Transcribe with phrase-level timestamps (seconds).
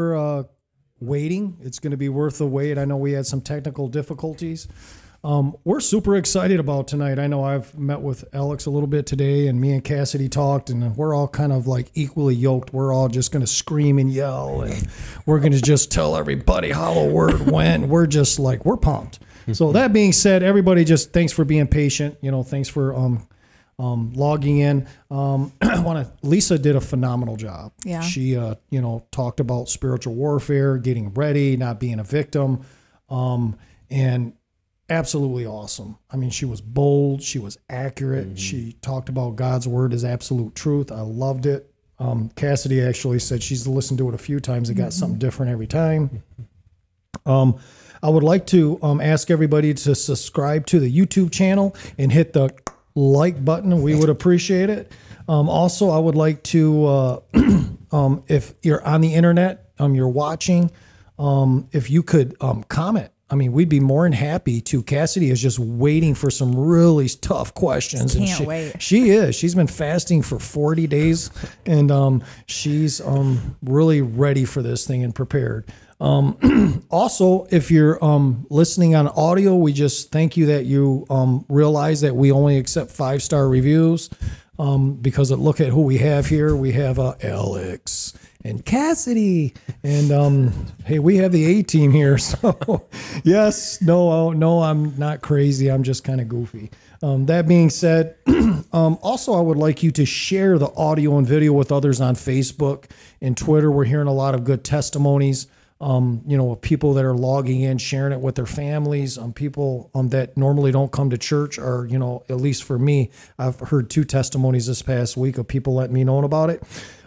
[0.00, 0.44] For uh,
[1.00, 1.58] waiting.
[1.60, 2.78] It's going to be worth the wait.
[2.78, 4.66] I know we had some technical difficulties.
[5.22, 7.18] Um, we're super excited about tonight.
[7.18, 10.70] I know I've met with Alex a little bit today, and me and Cassidy talked,
[10.70, 12.72] and we're all kind of like equally yoked.
[12.72, 14.88] We're all just going to scream and yell, and
[15.26, 17.88] we're going to just tell everybody how the word went.
[17.88, 19.18] We're just like we're pumped.
[19.52, 22.16] So that being said, everybody just thanks for being patient.
[22.22, 23.28] You know, thanks for um,
[23.80, 24.86] um, logging in.
[25.10, 26.26] Um, I want to.
[26.26, 27.72] Lisa did a phenomenal job.
[27.84, 28.02] Yeah.
[28.02, 32.60] She, uh, you know, talked about spiritual warfare, getting ready, not being a victim,
[33.08, 33.56] um,
[33.88, 34.34] and
[34.90, 35.96] absolutely awesome.
[36.10, 37.22] I mean, she was bold.
[37.22, 38.38] She was accurate.
[38.38, 40.92] She talked about God's word as absolute truth.
[40.92, 41.72] I loved it.
[41.98, 44.68] Um, Cassidy actually said she's listened to it a few times.
[44.68, 46.22] It got something different every time.
[47.24, 47.58] Um,
[48.02, 52.32] I would like to um, ask everybody to subscribe to the YouTube channel and hit
[52.32, 52.50] the
[52.94, 53.82] like button.
[53.82, 54.92] We would appreciate it.
[55.28, 57.20] Um, also, I would like to, uh,
[57.92, 60.70] um, if you're on the internet, um, you're watching,
[61.18, 63.10] um, if you could um, comment.
[63.32, 64.82] I mean, we'd be more than happy to.
[64.82, 68.16] Cassidy is just waiting for some really tough questions.
[68.16, 68.82] and Can't she, wait.
[68.82, 69.36] She is.
[69.36, 71.30] She's been fasting for 40 days,
[71.64, 75.64] and um, she's um, really ready for this thing and prepared.
[76.00, 81.44] Um, also, if you're um, listening on audio, we just thank you that you um,
[81.48, 84.08] realize that we only accept five star reviews
[84.58, 86.56] um, because look at who we have here.
[86.56, 92.18] We have uh, Alex and Cassidy, and um, hey, we have the A team here.
[92.30, 92.88] So,
[93.22, 95.70] yes, no, no, I'm not crazy.
[95.70, 96.70] I'm just kind of goofy.
[97.02, 98.16] Um, that being said,
[98.72, 102.84] also, I would like you to share the audio and video with others on Facebook
[103.20, 103.70] and Twitter.
[103.70, 105.46] We're hearing a lot of good testimonies.
[105.80, 109.16] Um, you know, people that are logging in, sharing it with their families.
[109.16, 112.78] Um, people um, that normally don't come to church are, you know, at least for
[112.78, 116.62] me, I've heard two testimonies this past week of people letting me know about it.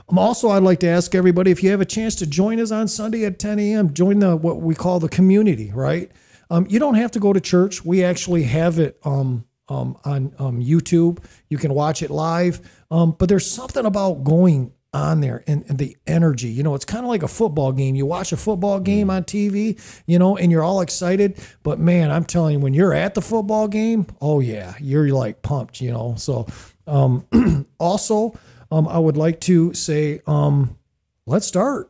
[0.09, 2.71] Um, also, I'd like to ask everybody if you have a chance to join us
[2.71, 3.93] on Sunday at 10 a.m.
[3.93, 6.11] Join the what we call the community, right?
[6.49, 7.85] Um, you don't have to go to church.
[7.85, 11.23] We actually have it um, um, on um, YouTube.
[11.49, 12.61] You can watch it live.
[12.91, 16.49] Um, but there's something about going on there and, and the energy.
[16.49, 17.95] You know, it's kind of like a football game.
[17.95, 21.37] You watch a football game on TV, you know, and you're all excited.
[21.63, 25.41] But man, I'm telling you, when you're at the football game, oh yeah, you're like
[25.41, 26.15] pumped, you know.
[26.17, 26.47] So
[26.87, 27.25] um,
[27.79, 28.37] also,
[28.71, 30.77] um, I would like to say, um,
[31.25, 31.89] let's start.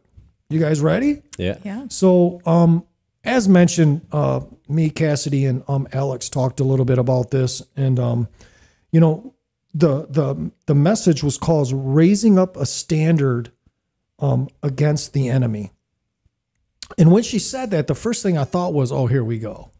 [0.50, 1.24] You guys ready?
[1.38, 1.58] Yeah.
[1.64, 1.85] Yeah.
[1.90, 2.85] So, um,
[3.24, 8.00] as mentioned, uh, me, Cassidy, and um, Alex talked a little bit about this, and
[8.00, 8.28] um,
[8.91, 9.32] you know,
[9.73, 13.51] the the the message was called "Raising Up a Standard
[14.19, 15.72] um, Against the Enemy."
[16.97, 19.69] And when she said that, the first thing I thought was, "Oh, here we go."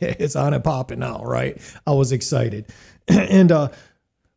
[0.00, 1.60] Yeah, it's on and popping now, right?
[1.84, 2.66] I was excited,
[3.08, 3.70] and uh,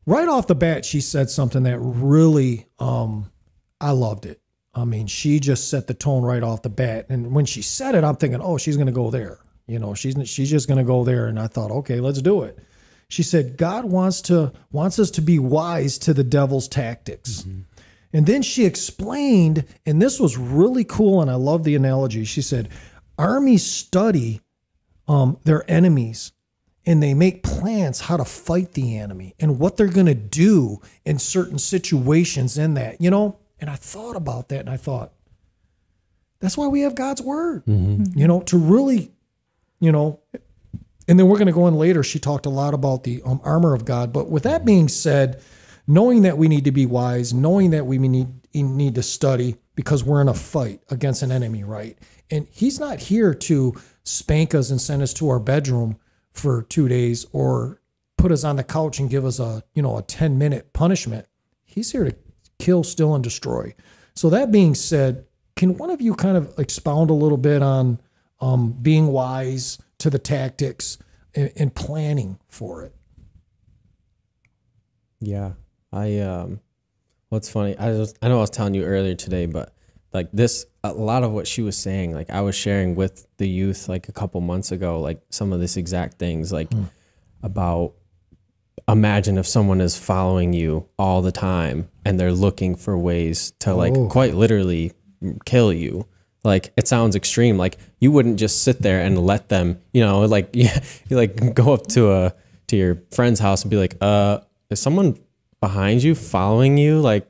[0.08, 3.32] right off the bat, she said something that really, um,
[3.80, 4.42] I loved it.
[4.74, 7.06] I mean, she just set the tone right off the bat.
[7.10, 9.40] And when she said it, I'm thinking, oh, she's going to go there.
[9.68, 11.28] You know, she's she's just going to go there.
[11.28, 12.58] And I thought, okay, let's do it.
[13.14, 17.46] She said, God wants to wants us to be wise to the devil's tactics.
[18.12, 22.24] And then she explained, and this was really cool, and I love the analogy.
[22.24, 22.70] She said,
[23.16, 24.42] armies study
[25.08, 26.32] um, their enemies
[26.88, 30.82] and they make plans how to fight the enemy and what they're going to do
[31.06, 33.38] in certain situations in that, you know?
[33.60, 35.14] And I thought about that and I thought,
[36.40, 39.12] that's why we have God's word, you know, to really,
[39.80, 40.20] you know,
[41.08, 42.04] and then we're going to go in later.
[42.04, 44.14] She talked a lot about the um, armor of God.
[44.14, 45.42] But with that being said,
[45.88, 50.04] knowing that we need to be wise, knowing that we need, need to study because
[50.04, 51.98] we're in a fight against an enemy, right?
[52.32, 55.98] And he's not here to spank us and send us to our bedroom
[56.32, 57.82] for two days or
[58.18, 61.28] put us on the couch and give us a, you know, a 10 minute punishment.
[61.64, 62.16] He's here to
[62.60, 63.76] kill, steal, and destroy.
[64.16, 65.26] So that being said,
[65.56, 68.00] can one of you kind of expound a little bit on
[68.40, 70.98] um, being wise to the tactics
[71.34, 72.94] and, and planning for it?
[75.22, 75.54] Yeah.
[75.94, 76.60] I um
[77.30, 79.74] what's funny, I was I know I was telling you earlier today, but
[80.12, 83.48] like this a lot of what she was saying, like I was sharing with the
[83.48, 86.70] youth like a couple months ago, like some of this exact things, like
[87.42, 87.94] about
[88.90, 93.74] imagine if someone is following you all the time and they're looking for ways to
[93.74, 94.10] like Oh.
[94.10, 94.92] quite literally
[95.46, 96.06] kill you.
[96.44, 97.58] Like it sounds extreme.
[97.58, 100.80] Like you wouldn't just sit there and let them, you know, like yeah,
[101.10, 102.34] you like go up to a
[102.68, 105.18] to your friend's house and be like, uh, is someone
[105.62, 107.28] behind you following you, like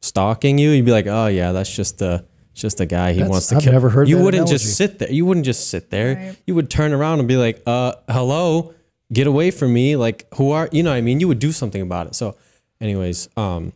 [0.00, 0.70] stalking you?
[0.70, 2.24] You'd be like, oh yeah, that's just a
[2.54, 3.12] just a guy.
[3.12, 3.72] He That's- wants to I've kill.
[3.74, 4.64] never heard You that wouldn't analogy.
[4.64, 5.10] just sit there.
[5.12, 6.16] You wouldn't just sit there.
[6.16, 6.36] Right.
[6.46, 8.72] You would turn around and be like, uh, hello,
[9.12, 9.96] get away from me.
[9.96, 10.90] Like who are you know?
[10.90, 12.14] what I mean, you would do something about it.
[12.14, 12.34] So,
[12.80, 13.74] anyways, um,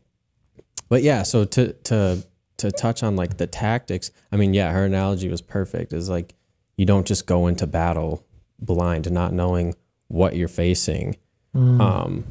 [0.89, 2.25] but yeah, so to to
[2.61, 5.93] to touch on like the tactics, I mean, yeah, her analogy was perfect.
[5.93, 6.35] Is like
[6.77, 8.25] you don't just go into battle
[8.59, 9.75] blind, not knowing
[10.09, 11.17] what you're facing.
[11.55, 11.81] Mm.
[11.81, 12.25] Um,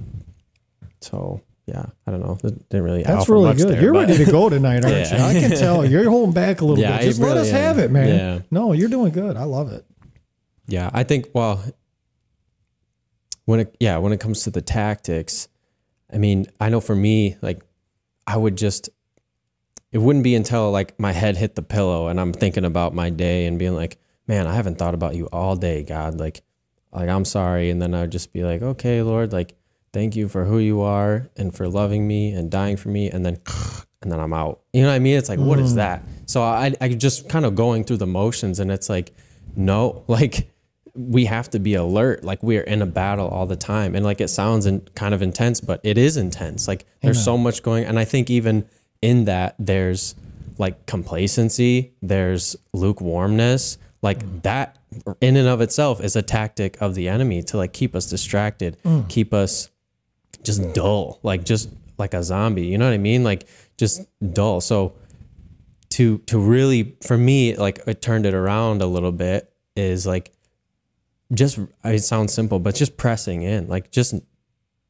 [1.01, 2.37] so yeah, I don't know.
[2.43, 3.03] It didn't really.
[3.03, 3.67] That's really good.
[3.69, 5.31] there, you're but- ready to go tonight, aren't Yeah.
[5.31, 5.37] you?
[5.37, 7.05] I can tell you're holding back a little Yeah, bit.
[7.05, 8.07] Just I let really us have it, man.
[8.07, 8.39] Yeah.
[8.49, 9.37] No, you're doing good.
[9.37, 9.85] I love it.
[10.67, 11.63] Yeah, I think well
[13.45, 15.47] when it yeah, when it comes to the tactics,
[16.11, 17.61] I mean, I know for me, like
[18.27, 18.89] I would just
[19.91, 23.09] it wouldn't be until like my head hit the pillow and I'm thinking about my
[23.09, 23.97] day and being like,
[24.27, 26.19] man, I haven't thought about you all day, God.
[26.19, 26.43] Like
[26.91, 27.69] like I'm sorry.
[27.69, 29.55] And then I'd just be like, okay, Lord, like
[29.91, 33.25] thank you for who you are and for loving me and dying for me and
[33.25, 33.39] then
[34.01, 34.61] and then I'm out.
[34.71, 35.17] You know what I mean?
[35.17, 35.77] It's like, what is mm.
[35.77, 36.03] that?
[36.25, 39.13] So I I just kind of going through the motions and it's like,
[39.55, 40.51] no, like
[40.93, 42.23] we have to be alert.
[42.23, 43.95] Like we are in a battle all the time.
[43.95, 46.67] And like it sounds in, kind of intense, but it is intense.
[46.67, 48.65] Like there's so much going and I think even
[49.01, 50.15] in that there's
[50.57, 54.41] like complacency, there's lukewarmness, like mm.
[54.43, 54.77] that
[55.21, 58.77] in and of itself is a tactic of the enemy to like keep us distracted,
[58.83, 59.07] mm.
[59.09, 59.69] keep us
[60.43, 62.65] just dull, like just like a zombie.
[62.65, 63.23] You know what I mean?
[63.23, 63.47] Like
[63.77, 64.01] just
[64.33, 64.61] dull.
[64.61, 64.95] So
[65.91, 70.31] to to really for me, like it turned it around a little bit is like
[71.33, 74.15] just it sounds simple, but just pressing in, like just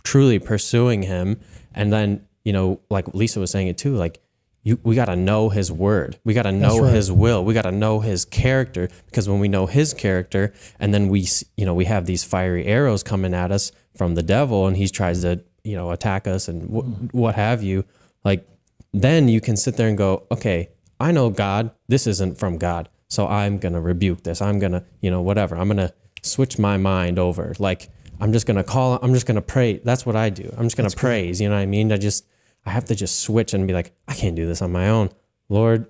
[0.03, 1.39] truly pursuing him.
[1.73, 4.19] And then, you know, like Lisa was saying it too, like
[4.63, 6.17] you we gotta know his word.
[6.23, 6.95] We gotta know right.
[6.95, 7.45] his will.
[7.45, 11.65] We gotta know his character because when we know his character and then we you
[11.67, 15.21] know, we have these fiery arrows coming at us from the devil and he tries
[15.21, 17.85] to, you know, attack us and wh- what have you,
[18.23, 18.47] like
[18.93, 20.69] then you can sit there and go, okay,
[20.99, 22.89] I know God, this isn't from God.
[23.09, 24.41] So I'm going to rebuke this.
[24.41, 25.55] I'm going to, you know, whatever.
[25.55, 25.93] I'm going to
[26.23, 27.53] switch my mind over.
[27.59, 29.77] Like, I'm just going to call, I'm just going to pray.
[29.77, 30.53] That's what I do.
[30.57, 31.39] I'm just going to praise.
[31.39, 31.91] You know what I mean?
[31.91, 32.25] I just,
[32.65, 35.09] I have to just switch and be like, I can't do this on my own.
[35.47, 35.87] Lord,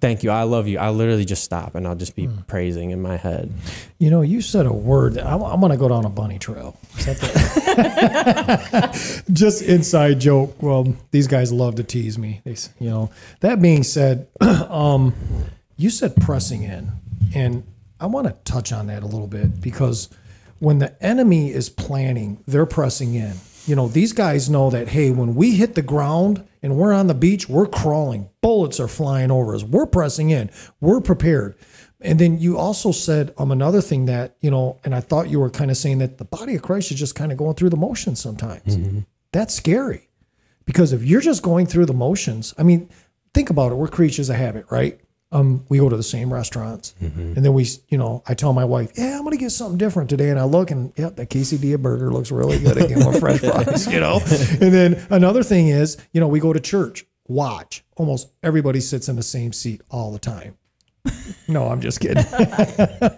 [0.00, 0.30] thank you.
[0.30, 0.78] I love you.
[0.78, 3.52] I literally just stop and I'll just be praising in my head.
[3.98, 5.18] You know, you said a word.
[5.18, 6.78] I'm, I'm going to go down a bunny trail.
[6.96, 10.62] Is that the- Just inside joke.
[10.62, 12.40] Well, these guys love to tease me.
[12.44, 13.10] They, you know.
[13.40, 15.14] That being said, um,
[15.76, 16.92] you said pressing in,
[17.34, 17.64] and
[18.00, 20.08] I want to touch on that a little bit because
[20.58, 23.34] when the enemy is planning, they're pressing in.
[23.66, 27.06] You know, these guys know that hey, when we hit the ground and we're on
[27.06, 28.30] the beach, we're crawling.
[28.40, 29.62] Bullets are flying over us.
[29.62, 30.50] We're pressing in.
[30.80, 31.56] We're prepared.
[32.00, 35.38] And then you also said um another thing that, you know, and I thought you
[35.40, 37.70] were kind of saying that the body of Christ is just kind of going through
[37.70, 38.76] the motions sometimes.
[39.32, 40.08] That's scary.
[40.64, 42.88] Because if you're just going through the motions, I mean,
[43.34, 43.74] think about it.
[43.76, 45.00] We're creatures of habit, right?
[45.32, 48.64] Um, we go to the same restaurants, and then we, you know, I tell my
[48.64, 51.78] wife, "Yeah, I'm gonna get something different today," and I look, and yep, that quesadilla
[51.80, 54.20] burger looks really good again with French fries, you know.
[54.60, 57.06] And then another thing is, you know, we go to church.
[57.28, 60.56] Watch, almost everybody sits in the same seat all the time.
[61.48, 62.24] No, I'm just kidding.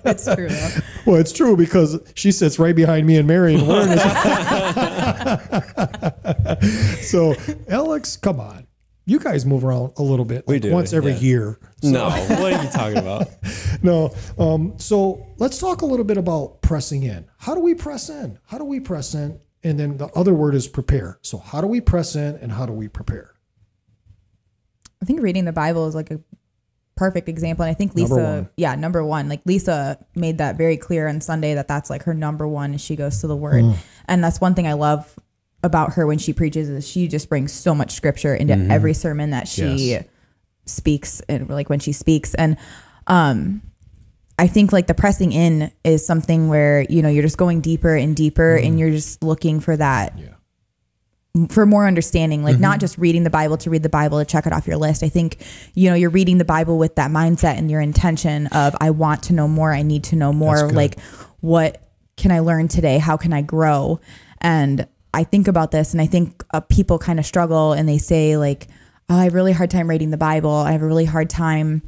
[0.04, 0.48] It's true.
[0.48, 0.70] Though.
[1.06, 3.84] Well, it's true because she sits right behind me and Mary and we're
[7.02, 7.34] So,
[7.68, 8.66] Alex, come on.
[9.04, 10.44] You guys move around a little bit.
[10.46, 11.18] We like do, Once every yeah.
[11.18, 11.58] year.
[11.82, 13.28] No, what are you talking about?
[13.82, 14.14] No.
[14.38, 17.24] Um, so let's talk a little bit about pressing in.
[17.38, 18.38] How do we press in?
[18.46, 19.40] How do we press in?
[19.64, 21.18] And then the other word is prepare.
[21.22, 23.34] So how do we press in and how do we prepare?
[25.02, 26.20] I think reading the Bible is like a
[26.94, 27.64] perfect example.
[27.64, 28.48] And I think Lisa, one.
[28.56, 32.14] yeah, number one, like Lisa made that very clear on Sunday that that's like her
[32.14, 33.64] number one she goes to the Word.
[33.64, 33.76] Mm.
[34.06, 35.18] And that's one thing I love
[35.62, 38.70] about her when she preaches is she just brings so much scripture into Mm-hmm.
[38.70, 40.04] every sermon that she Yes.
[40.66, 42.56] speaks and like when she speaks and
[43.06, 43.62] um
[44.38, 47.94] I think like the pressing in is something where you know you're just going deeper
[47.94, 48.66] and deeper Mm-hmm.
[48.66, 50.18] and you're just looking for that
[51.48, 52.62] for more understanding like Mm-hmm.
[52.62, 55.02] not just reading the bible to read the bible to check it off your list
[55.02, 55.38] i think
[55.74, 59.22] you know you're reading the bible with that mindset and your intention of i want
[59.24, 61.00] to know more i need to know more like
[61.40, 61.88] what
[62.18, 63.98] can i learn today how can i grow
[64.42, 67.98] and i think about this and i think uh, people kind of struggle and they
[67.98, 68.68] say like
[69.08, 71.28] oh, i have a really hard time reading the bible i have a really hard
[71.30, 71.82] time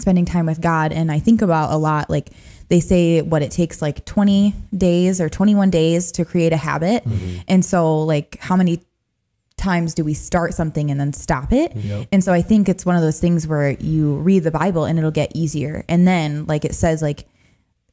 [0.00, 0.92] spending time with God.
[0.92, 2.30] And I think about a lot, like
[2.68, 7.04] they say what it takes like 20 days or 21 days to create a habit.
[7.48, 8.82] And so, like, how many
[9.56, 11.72] times do we start something and then stop it?
[12.12, 14.98] And so I think it's one of those things where you read the Bible and
[14.98, 15.84] it'll get easier.
[15.88, 17.26] And then, like it says, like,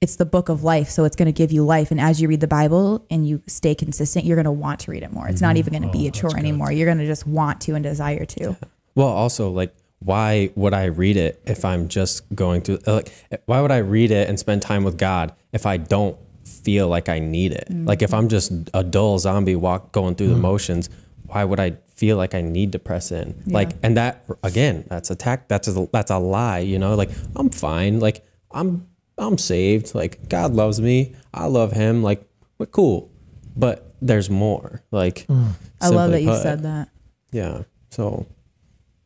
[0.01, 1.91] it's the book of life, so it's going to give you life.
[1.91, 4.91] And as you read the Bible and you stay consistent, you're going to want to
[4.91, 5.27] read it more.
[5.27, 5.57] It's not mm-hmm.
[5.59, 6.71] even going to be oh, a chore anymore.
[6.71, 8.57] You're going to just want to and desire to.
[8.95, 13.11] Well, also like why would I read it if I'm just going through uh, like
[13.31, 16.87] eh, why would I read it and spend time with God if I don't feel
[16.87, 17.67] like I need it?
[17.69, 17.85] Mm-hmm.
[17.85, 20.43] Like if I'm just a dull zombie walk going through the mm-hmm.
[20.43, 20.89] motions,
[21.23, 23.41] why would I feel like I need to press in.
[23.47, 25.47] Like, and that again, that's a tack.
[25.47, 26.59] That's a that's a lie.
[26.59, 27.99] You know, like I'm fine.
[27.99, 29.95] Like I'm I'm saved.
[29.95, 31.15] Like God loves me.
[31.33, 32.03] I love Him.
[32.03, 33.11] Like we're cool.
[33.55, 34.83] But there's more.
[34.91, 36.89] Like I love simply that you said that.
[37.31, 37.63] Yeah.
[37.91, 38.25] So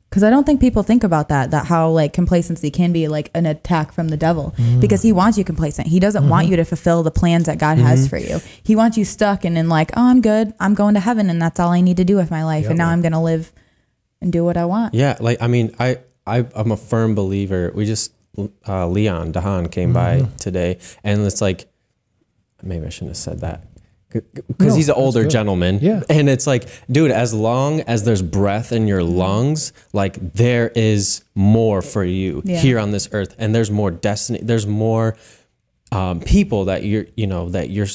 [0.10, 3.30] Because I don't think people think about that, that how like complacency can be like
[3.36, 4.82] an attack from the devil Mm.
[4.82, 5.88] because he wants you complacent.
[5.88, 6.52] He doesn't want Mm-hmm.
[6.52, 8.40] you to fulfill the plans that God has for you.
[8.64, 10.54] He wants you stuck and in like, oh, I'm good.
[10.60, 12.66] I'm going to heaven and that's all I need to do with my life.
[12.68, 13.52] And now I'm going to live
[14.22, 14.96] and do what I want.
[14.96, 17.72] Yeah, like I mean, I, I I'm a firm believer.
[17.76, 18.12] We just
[18.68, 20.36] uh, Leon Dahan came by Mm-hmm.
[20.38, 21.68] today, and it's like
[22.64, 23.66] maybe I shouldn't have said that
[24.12, 25.80] because No, he's an older gentleman.
[25.82, 26.02] Yeah.
[26.10, 31.24] and it's like, dude, as long as there's breath in your lungs, like there is
[31.36, 32.58] more for you Yeah.
[32.60, 34.40] here on this earth, and there's more destiny.
[34.42, 35.16] There's more
[35.92, 37.88] um, people that you're, you know, that you're.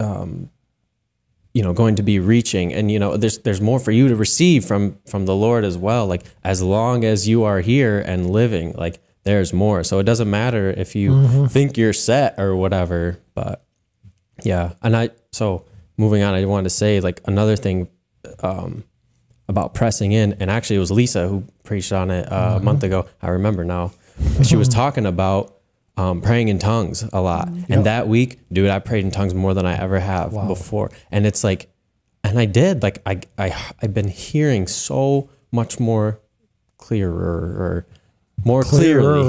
[0.00, 0.50] Um,
[1.54, 4.14] you know going to be reaching and you know there's there's more for you to
[4.14, 8.28] receive from from the lord as well like as long as you are here and
[8.30, 9.84] living like there's more.
[9.84, 13.64] So it doesn't matter if you think you're set or whatever but
[14.42, 14.72] yeah.
[14.82, 15.64] And i so
[15.98, 17.88] moving on i wanted to say like another thing
[18.40, 18.84] um
[19.48, 22.82] about pressing in and actually it was lisa who preached on it uh, a month
[22.82, 23.06] ago.
[23.22, 23.92] I remember now.
[24.42, 25.56] She was talking about
[25.96, 27.48] um, praying in tongues a lot.
[27.68, 30.90] And that week dude i prayed in tongues more than i ever have before.
[31.10, 31.68] And it's like
[32.24, 36.20] and i did like i, I i've been hearing so much more
[36.76, 37.86] clearer or
[38.44, 39.24] more clearly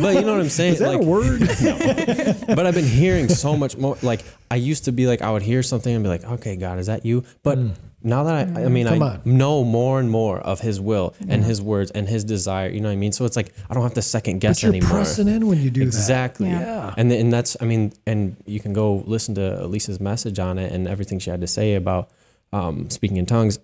[0.00, 1.40] but you know what i'm saying Is that like a word?
[2.56, 3.96] but I've been hearing so much more.
[4.02, 6.78] Like I used to be like, I would hear something and be like, okay, God,
[6.78, 7.24] is that you?
[7.42, 7.58] But
[8.02, 9.20] now that I, I mean, Come I on.
[9.24, 12.68] know more and more of His will and His words and His desire.
[12.68, 13.12] You know what I mean?
[13.12, 14.90] So it's like I don't have to second guess But you're anymore.
[14.90, 16.48] pressing in when you do Exactly.
[16.48, 16.60] Yeah.
[16.60, 16.94] Yeah.
[16.96, 20.72] And and that's I mean, and you can go listen to Lisa's message on it
[20.72, 22.10] and everything she had to say about
[22.52, 23.58] um, speaking in tongues.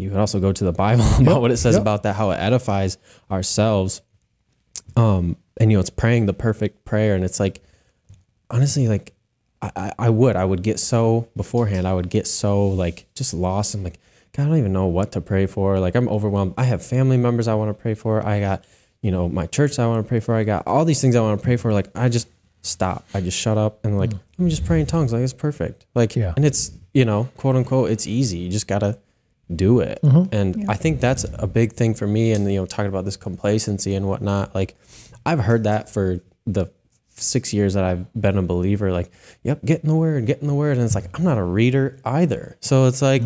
[0.00, 1.82] You can also go to the Bible about what it says Yep.
[1.82, 2.98] about that, how it edifies
[3.30, 4.02] ourselves.
[4.96, 7.62] Um, and you know, it's praying the perfect prayer, and it's like
[8.50, 9.14] honestly, like
[9.62, 13.34] I, I, I would, I would get so beforehand, I would get so like just
[13.34, 13.98] lost and like,
[14.34, 15.78] God, I don't even know what to pray for.
[15.78, 16.54] Like I'm overwhelmed.
[16.56, 18.26] I have family members I want to pray for.
[18.26, 18.64] I got,
[19.02, 20.34] you know, my church I want to pray for.
[20.34, 21.72] I got all these things I want to pray for.
[21.72, 22.28] Like I just
[22.62, 23.06] stop.
[23.14, 25.12] I just shut up and like, I'm just praying tongues.
[25.12, 25.86] Like it's perfect.
[25.94, 26.32] Like, Yeah.
[26.36, 28.38] and it's, you know, quote unquote, it's easy.
[28.38, 28.98] You just gotta
[29.54, 29.98] do it.
[30.02, 32.32] And I think that's a big thing for me.
[32.32, 34.76] And, you know, talking about this complacency and whatnot, like
[35.26, 36.66] I've heard that for the
[37.10, 39.10] six years that I've been a believer, like,
[39.42, 40.76] yep, get in the word, get in the word.
[40.76, 42.56] And it's like, I'm not a reader either.
[42.60, 43.22] So it's like,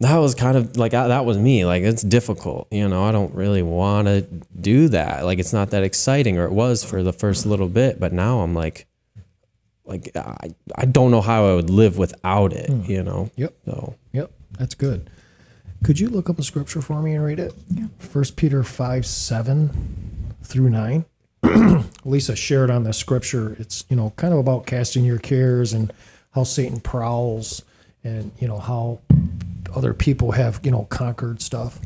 [0.00, 1.64] that was kind of like, uh, that was me.
[1.64, 2.68] Like, it's difficult.
[2.70, 4.22] You know, I don't really want to
[4.58, 5.24] do that.
[5.24, 8.00] Like, it's not that exciting, or it was for the first little bit.
[8.00, 8.86] But now I'm like,
[9.84, 13.30] like, I, I don't know how I would live without it, you know?
[13.36, 13.54] Yep.
[13.64, 15.10] So, Yep, that's good.
[15.82, 17.54] Could you look up a scripture for me and read it?
[17.98, 21.04] First Peter five seven through nine.
[22.04, 23.56] Lisa shared on this scripture.
[23.58, 25.92] It's you know kind of about casting your cares and
[26.32, 27.62] how Satan prowls,
[28.04, 29.00] and you know how
[29.74, 31.78] other people have you know conquered stuff.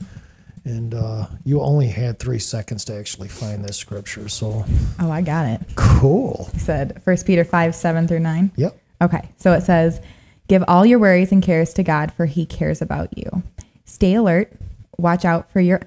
[0.66, 4.64] And uh, you only had three seconds to actually find this scripture, so
[4.98, 5.60] Oh, I got it.
[5.76, 6.48] cool.
[6.54, 8.50] He said 1 Peter 5, 7 through 9.
[8.56, 8.74] Yep.
[9.02, 10.00] Okay, so it says,
[10.48, 13.42] Give all your worries and cares to God, for he cares about you.
[13.84, 14.52] Stay alert,
[14.98, 15.80] watch out for your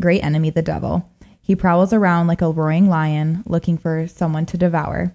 [0.00, 1.10] great enemy, the devil.
[1.40, 5.14] He prowls around like a roaring lion, looking for someone to devour.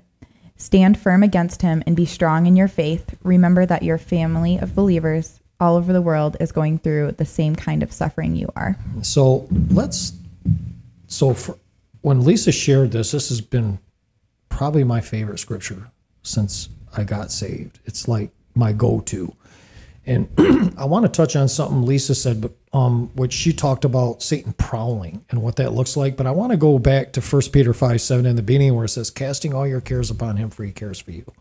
[0.58, 3.16] Stand firm against him and be strong in your faith.
[3.24, 7.56] Remember that your family of believers all over the world is going through the same
[7.56, 8.78] kind of suffering you are.
[9.02, 10.14] So let's.
[11.08, 11.58] So for,
[12.02, 13.80] when Lisa shared this, this has been
[14.50, 17.80] probably my favorite scripture since I got saved.
[17.86, 19.36] It's like my go-to,
[20.10, 24.24] and I want to touch on something Lisa said, but um, which she talked about
[24.24, 26.18] Satan prowling and what that looks like.
[26.18, 28.86] But I want to go back to First Peter five seven in the beginning where
[28.86, 31.32] it says, "Casting all your cares upon Him, for He cares for you."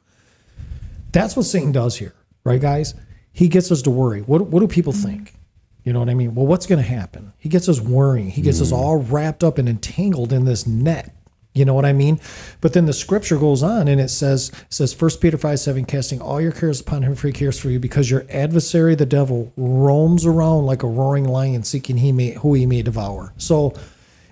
[1.12, 2.94] That's what Satan does here, right, guys?
[3.32, 4.20] He gets us to worry.
[4.20, 5.34] What what do people think?
[5.82, 6.34] You know what I mean?
[6.34, 7.32] Well, what's going to happen?
[7.38, 8.28] He gets us worrying.
[8.28, 11.14] He gets us all wrapped up and entangled in this net.
[11.58, 12.20] You know what I mean?
[12.60, 15.84] But then the scripture goes on and it says, it says First Peter 5 7,
[15.84, 19.04] casting all your cares upon him, for he cares for you, because your adversary, the
[19.04, 23.32] devil, roams around like a roaring lion, seeking he may who he may devour.
[23.36, 23.74] So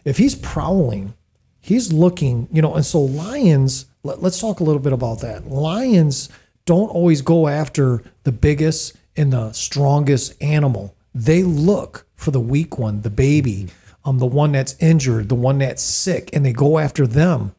[0.05, 1.15] if he's prowling,
[1.61, 5.49] he's looking, you know, and so lions, let, us talk a little bit about that.
[5.49, 6.29] Lions
[6.65, 10.95] don't always go after the biggest and the strongest animal.
[11.13, 13.69] They look for the weak one, the baby,
[14.07, 17.55] um, the one that's injured, the one that's sick, and they go after them.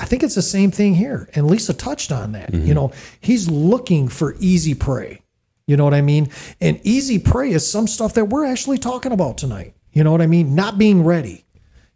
[0.00, 1.28] I think it's the same thing here.
[1.34, 2.52] And Lisa touched on that.
[2.52, 5.20] You know, he's looking for easy prey.
[5.66, 6.30] You know what I mean?
[6.60, 9.74] And easy prey is some stuff that we're actually talking about tonight.
[9.92, 10.54] You know what I mean?
[10.56, 11.44] Not being ready,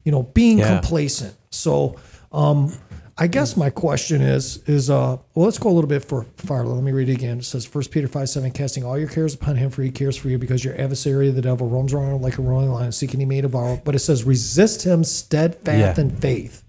[0.05, 0.79] you know, being Yeah.
[0.79, 1.35] complacent.
[1.51, 1.97] So,
[2.31, 2.73] um,
[3.21, 6.69] I guess my question is is uh well let's go a little bit for farther.
[6.69, 7.39] Let me read it again.
[7.39, 10.17] It says First Peter five seven, casting all your cares upon him, for he cares
[10.17, 13.27] for you, because your adversary the devil roams around like a roaring lion, seeking he
[13.27, 13.81] may devour.
[13.85, 16.01] But it says resist him steadfast Yeah.
[16.01, 16.63] in faith.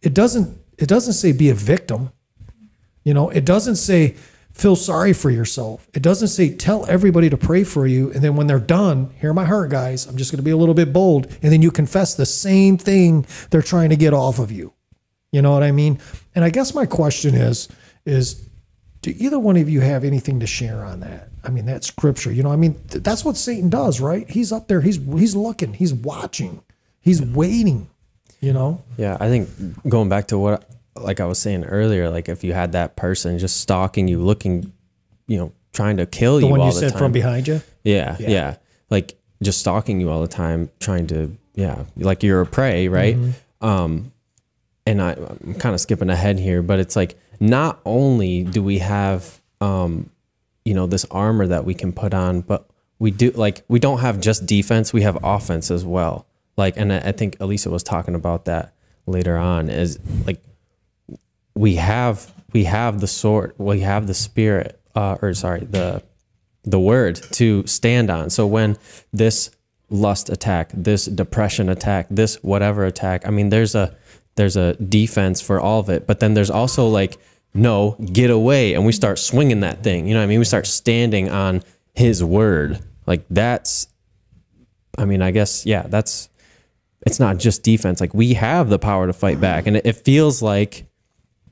[0.00, 2.10] It doesn't it doesn't say be a victim.
[3.04, 4.16] You know, it doesn't say
[4.52, 5.88] feel sorry for yourself.
[5.94, 8.10] It doesn't say tell everybody to pray for you.
[8.12, 10.06] And then when they're done, hear my heart, guys.
[10.06, 11.26] I'm just going to be a little bit bold.
[11.42, 14.72] And then you confess the same thing they're trying to get off of you.
[15.34, 15.98] You know what I mean?
[16.36, 17.66] And I guess my question is,
[18.06, 18.48] is
[19.02, 21.28] do either one of you have anything to share on that?
[21.42, 24.30] I mean, that scripture, you know, I mean, th- that's what Satan does, right?
[24.30, 26.62] He's up there, he's he's looking, he's watching,
[27.00, 27.88] he's waiting,
[28.38, 28.84] you know?
[28.96, 29.48] Yeah, I think
[29.88, 33.36] going back to what like I was saying earlier, like if you had that person
[33.40, 34.72] just stalking you, looking,
[35.26, 36.98] you know, trying to kill The you one all you the said time.
[37.00, 37.60] from behind you.
[37.82, 38.54] Yeah, yeah,
[38.88, 43.16] Like just stalking you all the time, trying to, yeah, like you're a prey, right?
[43.16, 43.66] Mm-hmm.
[43.66, 44.12] Um,
[44.86, 48.78] and I, I'm kind of skipping ahead here, but it's like not only do we
[48.78, 50.10] have, um,
[50.64, 54.00] you know, this armor that we can put on, but we do like we don't
[54.00, 56.26] have just defense; we have offense as well.
[56.56, 58.74] Like, and I I think Elisa was talking about that
[59.06, 59.68] later on.
[59.68, 60.42] Is like
[61.54, 66.02] we have we have the sword, we have the spirit, uh, or sorry, the
[66.62, 68.30] the word to stand on.
[68.30, 68.78] So when
[69.12, 69.50] this
[69.90, 73.94] lust attack, this depression attack, this whatever attack, I mean, there's a
[74.36, 77.18] there's a defense for all of it, but then there's also like
[77.56, 80.08] no, get away, and we start swinging that thing.
[80.08, 80.40] You know what I mean?
[80.40, 81.62] We start standing on
[81.94, 82.80] His word.
[83.06, 83.86] Like that's,
[84.98, 86.28] I mean, I guess yeah, that's.
[87.06, 88.00] It's not just defense.
[88.00, 90.86] Like we have the power to fight back, and it, it feels like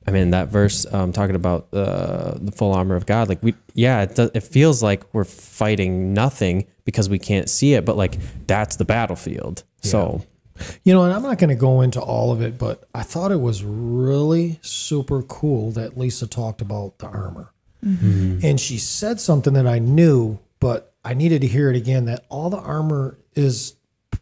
[0.05, 3.53] I mean, that verse um, talking about uh, the full armor of God, like we,
[3.73, 7.95] yeah, it, does, it feels like we're fighting nothing because we can't see it, but
[7.95, 9.63] like that's the battlefield.
[9.81, 10.25] So
[10.83, 13.31] You know, and I'm not going to go into all of it, but I thought
[13.31, 17.51] it was really super cool that Lisa talked about the armor.
[18.45, 22.25] And she said something that I knew, but I needed to hear it again that
[22.29, 23.75] all the armor is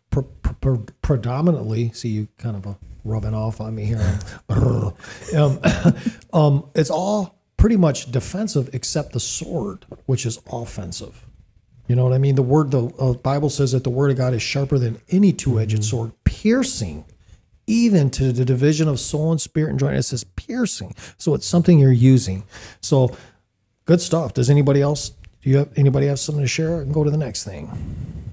[0.09, 2.73] pr- pr- pr- predominantly, see you kind of uh,
[3.03, 4.19] rubbing off on me here.
[4.49, 5.59] um,
[6.33, 11.27] um, it's all pretty much defensive except the sword, which is offensive.
[11.91, 12.35] You know what I mean?
[12.35, 15.33] The word, the uh, Bible says that the word of God is sharper than any
[15.33, 17.03] two-edged sword, piercing
[17.67, 19.97] even to the division of soul and spirit and joint.
[19.97, 22.45] It says piercing, so it's something you're using.
[22.79, 23.17] So,
[23.83, 24.33] good stuff.
[24.33, 25.09] Does anybody else?
[25.41, 26.77] Do you have anybody have something to share?
[26.79, 27.69] I can go to the next thing.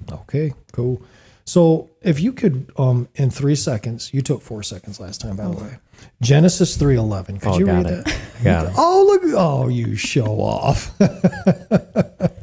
[0.08, 1.02] Okay, cool.
[1.44, 5.48] So, if you could, um, in three seconds, you took four seconds last time, by
[5.48, 5.78] the way.
[6.22, 7.40] Genesis three eleven.
[7.40, 8.04] Could Oh, you got read it.
[8.04, 8.18] that?
[8.44, 8.72] Got it.
[8.78, 9.22] Oh look!
[9.36, 10.92] Oh, you show off.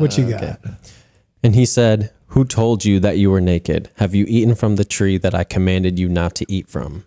[0.00, 0.60] what you got?
[1.42, 3.90] And he said, Who told you that you were naked?
[3.96, 7.04] Have you eaten from the tree that I commanded you not to eat from?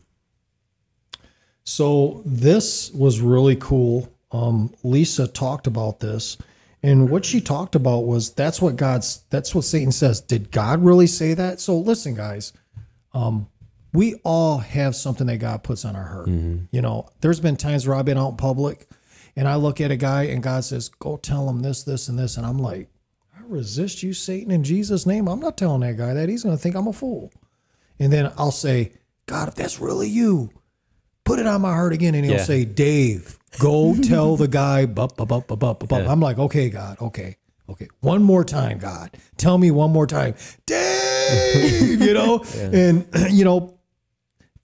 [1.63, 4.11] So this was really cool.
[4.31, 6.37] Um, Lisa talked about this,
[6.81, 10.21] and what she talked about was that's what God's that's what Satan says.
[10.21, 11.59] Did God really say that?
[11.59, 12.53] So listen, guys,
[13.13, 13.47] um,
[13.93, 16.27] we all have something that God puts on our heart.
[16.71, 18.87] You know, there's been times where I've been out in public,
[19.35, 22.17] and I look at a guy, and God says, "Go tell him this, this, and
[22.19, 22.89] this," and I'm like,
[23.37, 26.29] "I resist you, Satan, in Jesus' name." I'm not telling that guy that.
[26.29, 27.31] He's going to think I'm a fool.
[27.99, 28.93] And then I'll say,
[29.25, 30.51] "God, if that's really you."
[31.23, 32.15] put it on my heart again.
[32.15, 32.43] And he'll Yeah.
[32.43, 36.07] say, Dave, go tell the guy, bup, bup, bup, bup, bup, bup, bup.
[36.09, 37.37] I'm like, okay, God, okay,
[37.69, 37.87] okay.
[38.01, 39.11] One more time, God.
[39.37, 40.33] Tell me one more time,
[40.65, 42.43] Dave, you know?
[42.57, 43.77] And, you know,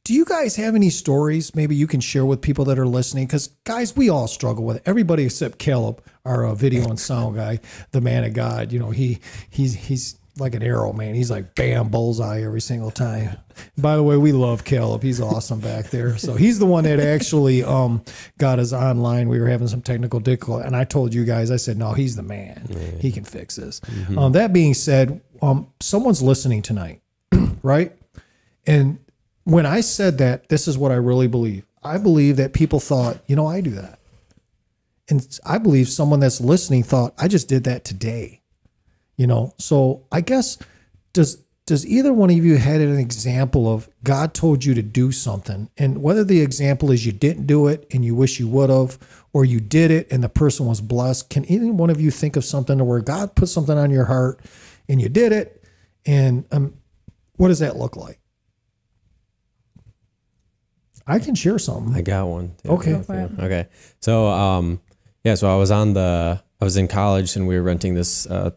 [0.07, 3.27] do you guys have any stories maybe you can share with people that are listening?
[3.27, 4.83] Because, guys, we all struggle with it.
[4.85, 7.59] Everybody except Caleb, our uh, video and sound guy,
[7.91, 8.71] the man of God.
[8.71, 11.13] You know, he he's he's like an arrow, man.
[11.13, 13.35] He's like bam, bullseye every single time.
[13.77, 15.03] By the way, we love Caleb.
[15.03, 16.17] He's awesome back there.
[16.17, 18.01] So he's the one that actually um,
[18.37, 19.27] got us online.
[19.27, 22.15] We were having some technical difficulty, and I told you guys, I said, no, he's
[22.15, 22.65] the man.
[23.01, 23.81] He can fix this.
[24.17, 27.01] Um, that being said, um, someone's listening tonight,
[27.61, 27.91] right?
[28.65, 28.99] And
[29.47, 31.65] when I said that, this is what I really believe.
[31.81, 33.97] I believe that people thought, you know, I do that.
[35.09, 38.41] And I believe someone that's listening thought, I just did that today.
[39.15, 40.57] You know, so I guess
[41.13, 45.13] does does either one of you had an example of God told you to do
[45.13, 48.69] something, and whether the example is you didn't do it and you wish you would
[48.69, 48.99] have,
[49.31, 51.29] or you did it and the person was blessed?
[51.29, 54.41] Can either one of you think of something where God put something on your heart
[54.89, 55.63] and you did it,
[56.05, 56.73] and um,
[57.37, 58.19] what does that look like?
[61.07, 61.95] I can share something.
[61.95, 62.55] I got one.
[62.63, 62.69] too.
[62.71, 63.01] Okay.
[63.07, 63.29] Go.
[63.39, 63.67] Okay.
[64.01, 64.81] So, um,
[65.23, 68.25] yeah, so I was on the I was in college and we were renting this
[68.27, 68.51] uh,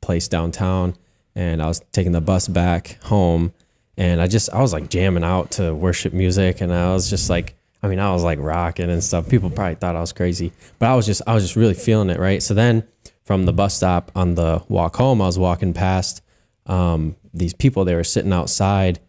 [0.00, 0.96] place downtown,
[1.34, 3.52] and I was taking the bus back home,
[3.96, 7.30] and I just I was like jamming out to worship music, and I was just
[7.30, 7.56] like.
[7.82, 9.26] I mean, I was like rocking and stuff.
[9.30, 12.10] People probably thought I was crazy, but I was just, I was just really feeling
[12.10, 12.42] it, right?
[12.42, 12.84] So then,
[13.24, 16.20] from the bus stop on the walk home, I was walking past
[16.66, 17.86] um, these people.
[17.86, 19.00] They were sitting outside,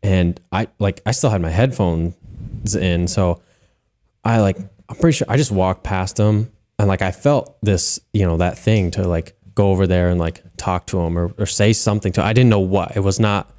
[0.00, 2.14] and I like, I still had my headphones
[2.74, 3.42] in, so
[4.24, 8.00] I like, I'm pretty sure I just walked past them, and like, I felt this,
[8.12, 11.32] you know, that thing to like go over there and like talk to them or,
[11.38, 12.22] or say something to.
[12.22, 12.96] I didn't know what.
[12.96, 13.50] It was not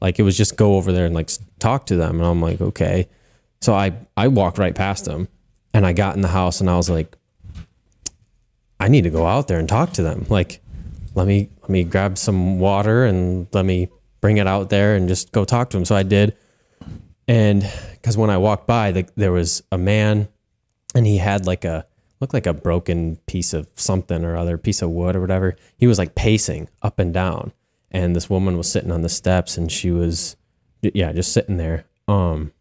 [0.00, 2.60] like it was just go over there and like talk to them, and I'm like,
[2.60, 3.08] okay.
[3.60, 5.28] So I I walked right past them,
[5.72, 7.16] and I got in the house, and I was like,
[8.80, 10.26] I need to go out there and talk to them.
[10.28, 10.60] Like,
[11.14, 13.88] let me let me grab some water and let me
[14.20, 15.84] bring it out there and just go talk to them.
[15.84, 16.36] So I did,
[17.28, 20.28] and because when I walked by, the, there was a man,
[20.94, 21.86] and he had like a
[22.20, 25.56] looked like a broken piece of something or other piece of wood or whatever.
[25.76, 27.52] He was like pacing up and down,
[27.90, 30.36] and this woman was sitting on the steps, and she was
[30.82, 31.86] yeah just sitting there.
[32.08, 32.52] Um,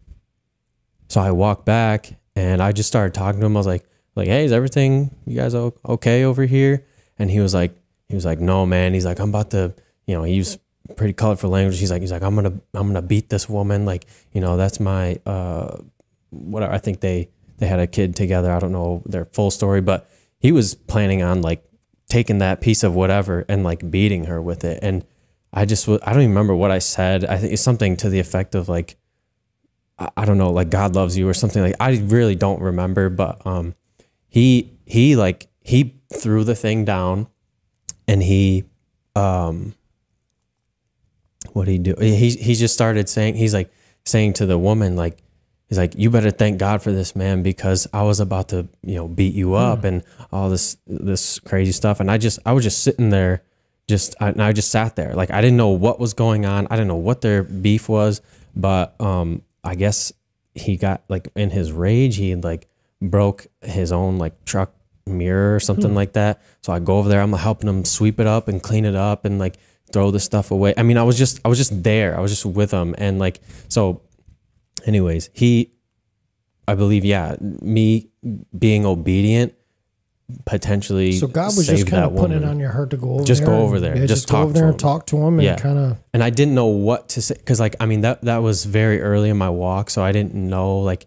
[1.10, 3.56] so I walked back and I just started talking to him.
[3.56, 6.86] I was like, like, hey, is everything you guys okay over here?
[7.20, 7.76] And he was like,
[8.10, 8.94] he was like, no, man.
[8.94, 9.74] He's like, I'm about to,
[10.08, 10.60] you know, he used
[10.96, 11.80] pretty colorful language.
[11.80, 13.86] He's like, he's like, I'm gonna, I'm gonna beat this woman.
[13.86, 15.78] Like, you know, that's my, uh,
[16.30, 16.74] whatever.
[16.74, 18.52] I think they, they had a kid together.
[18.52, 21.64] I don't know their full story, but he was planning on like
[22.10, 24.80] taking that piece of whatever and like beating her with it.
[24.82, 25.06] And
[25.54, 27.26] I just, I don't even remember what I said.
[27.26, 28.98] I think it's something to the effect of like,
[30.18, 33.46] I don't know, like God loves you or something like I really don't remember, but
[33.46, 33.76] um
[34.28, 37.28] he he like he threw the thing down
[38.08, 38.66] and he
[39.16, 39.76] um
[41.54, 43.72] what he do he he just started saying he's like
[44.06, 45.24] saying to the woman like
[45.74, 48.96] he's like you better thank God for this man because I was about to you
[48.96, 52.00] know beat you up and all this this crazy stuff.
[52.00, 53.44] And I just I was just sitting there
[53.88, 55.14] just I, and I just sat there.
[55.16, 56.68] Like I didn't know what was going on.
[56.70, 58.22] I didn't know what their beef was.
[58.56, 60.14] But um I guess
[60.54, 62.68] he got like in his rage he like
[63.02, 64.74] broke his own like truck
[65.06, 66.42] mirror or something like that.
[66.62, 69.26] So I go over there I'm helping him sweep it up and clean it up
[69.26, 69.58] and like
[69.94, 72.32] throw the stuff away I mean I was just I was just there I was
[72.32, 74.02] just with him and like so
[74.86, 75.72] anyways he
[76.68, 78.10] I believe yeah me
[78.58, 79.54] being obedient
[80.46, 83.24] potentially So God was just kind of putting it on your heart to go over
[83.24, 83.50] Just there.
[83.52, 83.96] go over there.
[83.98, 84.78] Yeah, Just go talk over there and him.
[84.80, 85.56] talk to him and Yeah.
[85.58, 85.98] kind of.
[86.14, 89.02] and I didn't know what to say because like I mean that that was very
[89.02, 91.06] early in my walk, so I didn't know like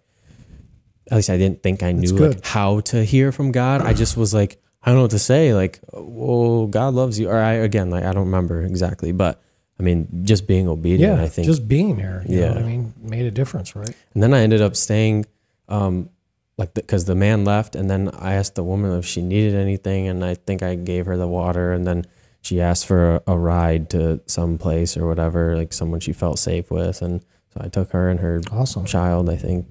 [1.11, 3.81] at least I didn't think I knew like how to hear from God.
[3.81, 5.53] I just was like I don't know what to say.
[5.53, 9.43] Like, well, God loves you, or I again like I don't remember exactly, but
[9.79, 11.19] I mean just being obedient.
[11.19, 12.25] Yeah, I think just being there.
[12.29, 12.59] You know Yeah.
[12.59, 12.95] I mean?
[13.03, 13.95] Made a difference, right?
[14.15, 15.27] and then I ended up staying,
[15.69, 16.09] um,
[16.57, 20.07] like because the, man left, and then I asked the woman if she needed anything,
[20.09, 22.07] and I think I gave her the water, and then
[22.41, 26.39] she asked for a, a ride to some place or whatever, like someone she felt
[26.39, 27.23] safe with, and
[27.53, 28.85] so I took her and her Awesome.
[28.85, 29.67] child, I think,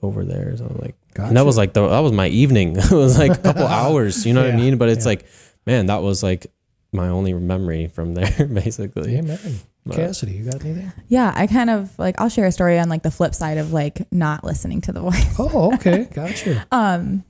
[0.00, 0.56] over there.
[0.56, 1.28] So like, Gotcha.
[1.28, 2.76] and that was like the that was my evening.
[2.76, 4.78] it was like a couple hours, you know what I mean?
[4.78, 5.10] But it's yeah.
[5.10, 5.26] like,
[5.66, 6.46] man, that was like
[6.92, 9.16] my only memory from there, basically.
[9.16, 9.38] Amen.
[9.84, 10.92] But- Cassidy, you got anything?
[11.08, 13.72] Yeah, I kind of like I'll share a story on like the flip side of
[13.72, 15.36] like not listening to the voice.
[15.38, 16.08] Oh, okay.
[16.12, 16.66] Gotcha.
[16.70, 17.24] Um,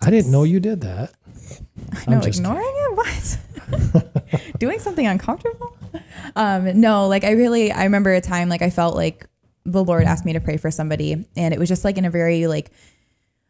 [0.00, 1.12] I didn't know you did that.
[2.06, 2.96] I know I'm ignoring it.
[2.96, 4.58] What?
[4.58, 5.76] Doing something uncomfortable?
[6.34, 9.26] Um, no, like I really I remember a time like I felt like
[9.64, 12.10] the Lord asked me to pray for somebody, and it was just like in a
[12.10, 12.70] very like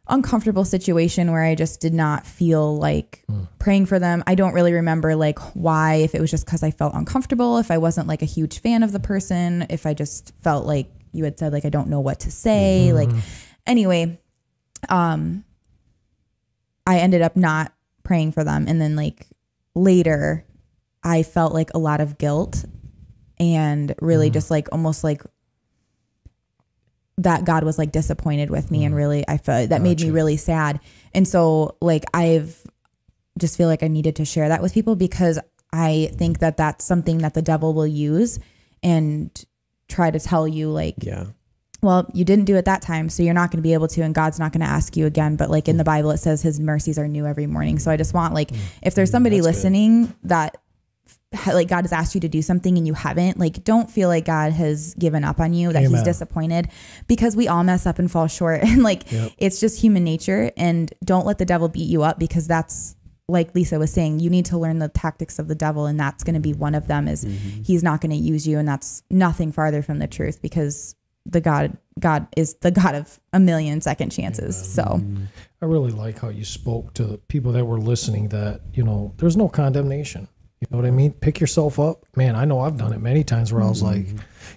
[0.09, 3.43] uncomfortable situation where I just did not feel like hmm.
[3.59, 4.23] praying for them.
[4.27, 7.71] I don't really remember like why, if it was just because I felt uncomfortable, if
[7.71, 11.23] I wasn't like a huge fan of the person, if I just felt like you
[11.23, 12.87] had said like I don't know what to say.
[12.87, 12.95] Mm-hmm.
[12.95, 13.23] Like
[13.65, 14.19] anyway,
[14.89, 15.43] um
[16.85, 18.65] I ended up not praying for them.
[18.67, 19.27] And then like
[19.75, 20.45] later
[21.03, 22.65] I felt like a lot of guilt
[23.39, 24.33] and really mm-hmm.
[24.33, 25.21] just like almost like
[27.17, 28.97] that God was like disappointed with me and mm.
[28.97, 30.79] really I felt that made me really sad.
[31.13, 32.61] And so like I've
[33.37, 35.39] just feel like I needed to share that with people because
[35.71, 38.39] I think that that's something that the devil will use
[38.83, 39.31] and
[39.89, 41.25] try to tell you like Yeah.
[41.81, 44.01] well, you didn't do it that time, so you're not going to be able to,
[44.01, 45.35] and God's not going to ask you again.
[45.35, 45.87] But like in the mm.
[45.87, 47.79] Bible, it says His mercies are new every morning.
[47.79, 48.59] So I just want like mm.
[48.81, 49.55] if there's somebody That's good.
[49.55, 50.61] listening that ha-
[51.47, 54.25] like God has asked you to do something and you haven't, like don't feel like
[54.25, 56.69] God has given up on you, that He's disappointed,
[57.07, 59.31] because we all mess up and fall short, and like Yep.
[59.37, 60.51] it's just human nature.
[60.57, 62.95] And don't let the devil beat you up because that's
[63.29, 66.23] like Lisa was saying, you need to learn the tactics of the devil, and that's
[66.23, 67.07] going to be one of them.
[67.07, 67.63] Is mm-hmm.
[67.63, 71.41] he's not going to use you, and that's nothing farther from the truth because the
[71.41, 74.55] God God is the God of a million second chances.
[74.73, 75.25] So mm-hmm.
[75.61, 79.13] I really like how you spoke to the people that were listening that, you know,
[79.17, 80.27] there's no condemnation.
[80.59, 81.13] You know what I mean?
[81.13, 82.05] Pick yourself up.
[82.15, 84.07] Man, I know I've done it many times where I was like,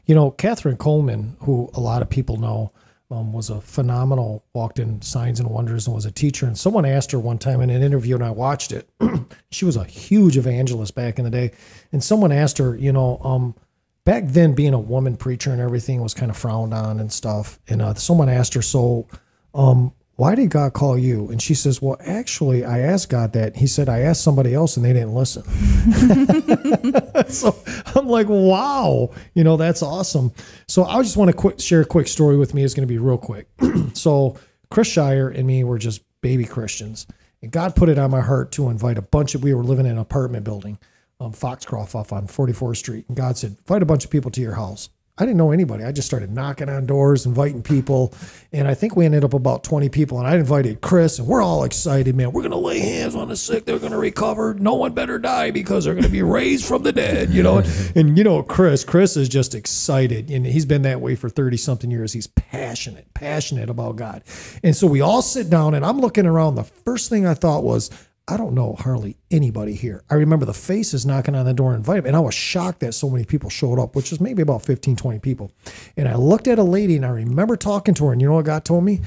[0.07, 2.73] you know, Kathryn Kuhlman, who a lot of people know,
[3.11, 6.47] um, was a phenomenal, walked in Signs and Wonders and was a teacher.
[6.47, 8.89] And someone asked her one time in an interview, and I watched it.
[9.51, 11.51] she was a huge evangelist back in the day.
[11.93, 13.57] And someone asked her, you know, um,
[14.05, 17.59] back then being a woman preacher and everything was kind of frowned on and stuff.
[17.69, 19.09] And uh, someone asked her, so
[19.55, 21.31] um, why did God call you?
[21.31, 23.57] And she says, well, actually, I asked God that.
[23.57, 25.45] He said, I asked somebody else and they didn't listen.
[27.31, 27.57] so
[27.97, 30.33] I'm like, wow, you know, that's awesome.
[30.69, 32.63] So I just want to quick share a quick story with me.
[32.63, 33.49] It's going to be real quick.
[33.95, 34.37] so
[34.71, 37.07] Chris Shire and me were just baby Christians.
[37.41, 39.87] And God put it on my heart to invite a bunch of, we were living
[39.87, 40.79] in an apartment building,
[41.19, 43.07] um, Foxcroft off on 44th Street.
[43.09, 44.91] And God said, invite a bunch of people to your house.
[45.21, 45.85] I didn't know anybody.
[45.85, 48.15] I just started knocking on doors, inviting people.
[48.53, 50.19] And I think we ended up about 20 people.
[50.19, 52.33] And I invited Chris, and we're all excited, man.
[52.33, 53.67] We're going to lay hands on the sick.
[53.67, 54.55] They're going to recover.
[54.55, 57.59] No one better die because they're going to be raised from the dead, you know?
[57.95, 60.31] and, you know, Chris, Chris is just excited.
[60.31, 62.15] And he's been that way for 30 something years.
[62.15, 64.23] He's passionate, passionate about God.
[64.63, 66.55] And so we all sit down, and I'm looking around.
[66.55, 67.91] The first thing I thought was,
[68.31, 70.05] I don't know hardly anybody here.
[70.09, 72.79] I remember the faces knocking on the door and inviting me, and I was shocked
[72.79, 75.51] that so many people showed up, which was maybe about 15, 20 people.
[75.97, 78.35] And I looked at a lady and I remember talking to her, and you know
[78.35, 79.01] what God told me?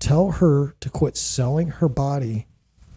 [0.00, 2.48] Tell her to quit selling her body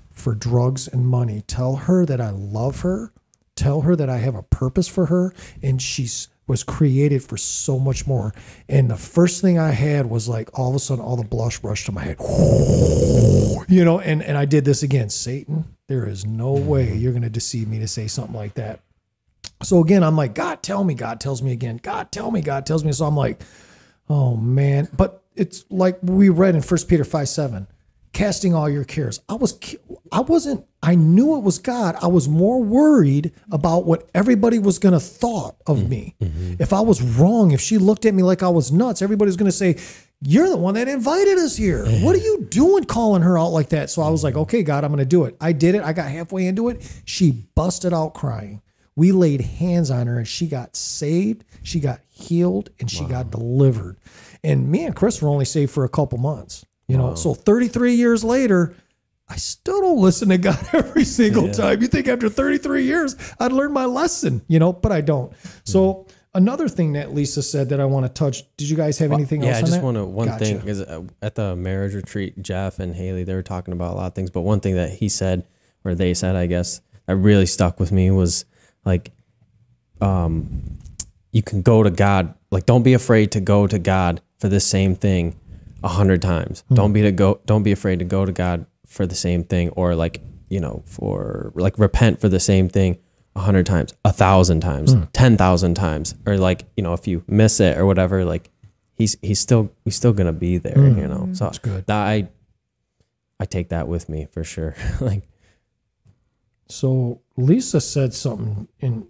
[0.09, 1.43] for drugs and money.
[1.45, 3.13] Tell her that I love her.
[3.55, 7.79] Tell her that I have a purpose for her, and she's was created for so
[7.79, 8.33] much more.
[8.67, 11.63] And the first thing I had was like all of a sudden all the blush
[11.63, 12.17] rushed to my head.
[13.67, 15.09] You know, and, and I did this again.
[15.09, 18.81] Satan, there is no way you're gonna deceive me to say something like that.
[19.63, 22.65] So again, I'm like, God tell me, God tells me again, God tell me, God
[22.65, 22.91] tells me.
[22.91, 23.41] So I'm like,
[24.09, 24.89] oh man.
[24.97, 27.67] But it's like we read in First Peter 5 7,
[28.13, 29.19] casting all your cares.
[29.29, 29.57] I was
[30.11, 31.95] I wasn't I knew it was God.
[32.01, 35.89] I was more worried about what everybody was going to thought of mm-hmm.
[35.89, 36.15] me.
[36.21, 36.53] Mm-hmm.
[36.59, 39.51] If I was wrong, if she looked at me like I was nuts, everybody's going
[39.51, 39.77] to say,
[40.21, 41.85] "You're the one that invited us here.
[41.85, 44.41] What are you doing calling her out like that?" So I was like, mm-hmm.
[44.41, 45.83] "Okay, God, I'm going to do it." I did it.
[45.83, 47.01] I got halfway into it.
[47.05, 48.61] She busted out crying.
[48.95, 53.31] We laid hands on her and she got saved, she got healed, and she got
[53.31, 53.97] delivered.
[54.43, 56.65] And me and Chris were only saved for a couple months.
[56.91, 58.75] You know, so 33 years later,
[59.29, 61.81] I still don't listen to God every single time.
[61.81, 65.33] You think after 33 years, I'd learn my lesson, you know, but I don't.
[65.63, 68.43] So another thing that Lisa said that I want to touch.
[68.57, 69.55] Did you guys have anything yeah, else?
[69.55, 69.83] Yeah, I just that?
[69.83, 70.45] want to one Gotcha.
[70.45, 73.95] thing is uh, at the marriage retreat, Jeff and Haley they were talking about a
[73.95, 75.47] lot of things, but one thing that he said
[75.85, 78.45] or they said, I guess, that really stuck with me was
[78.85, 79.11] like,
[80.01, 80.77] um,
[81.31, 82.35] you can go to God.
[82.51, 85.39] Like, don't be afraid to go to God for the same thing
[85.83, 86.63] a hundred times.
[86.69, 86.75] Hmm.
[86.75, 87.39] Don't be to go.
[87.45, 90.83] Don't be afraid to go to God for the same thing, or like you know,
[90.85, 92.97] for like repent for the same thing
[93.35, 95.03] a hundred times, a thousand times, Hmm.
[95.13, 98.49] ten thousand times, or like you know, if you miss it or whatever, like
[98.95, 100.77] he's he's still he's still gonna be there.
[100.87, 101.45] You know, so.
[101.45, 101.85] That's good.
[101.87, 102.29] that I
[103.39, 104.75] I take that with me for sure.
[105.01, 105.23] like
[106.67, 109.07] So Lisa said something and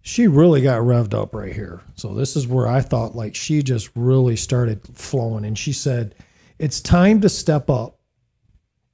[0.00, 1.82] she really got revved up right here.
[1.94, 6.14] So this is where I thought like she just really started flowing and she said,
[6.58, 7.98] "It's time to step up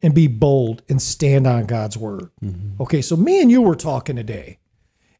[0.03, 2.83] and be bold and stand on God's word." Mm-hmm.
[2.83, 4.59] Okay, so me and you were talking today.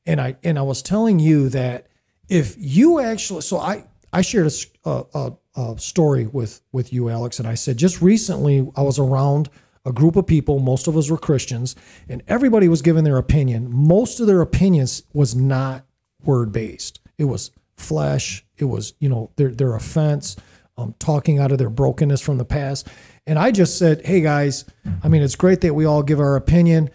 [0.07, 1.87] And I and I was telling you that
[2.29, 4.53] if you actually so I I shared
[4.85, 9.49] a a story with with you Alex and I said just recently I was around
[9.85, 11.77] a group of people most of us were Christians
[12.09, 13.69] and everybody was giving their opinion.
[13.71, 15.85] Most of their opinions was not
[16.25, 18.45] word based it was flesh.
[18.57, 20.37] It was you know their their offense
[20.77, 22.89] um, talking out of their brokenness from the past.
[23.27, 24.65] And I just said hey guys
[25.03, 26.91] I mean it's great that we all give our opinion.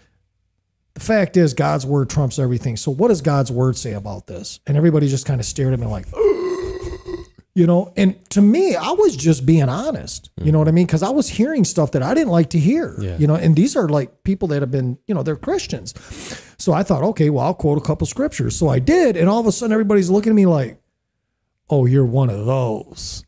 [0.94, 2.76] The fact is God's word trumps everything.
[2.76, 4.60] So what does God's word say about this?
[4.66, 6.06] And everybody just kind of stared at me like,
[7.60, 10.30] you know, and to me, I was just being honest.
[10.42, 10.86] You know what I mean?
[10.86, 12.96] Because I was hearing stuff that I didn't like to hear.
[12.98, 13.18] Yeah.
[13.18, 15.92] You know, and these are like people that have been, you know, they're Christians.
[16.56, 18.56] So I thought, okay, well, I'll quote a couple scriptures.
[18.56, 20.80] So I did, and all of a sudden everybody's looking at me like,
[21.68, 23.26] oh, you're one of those.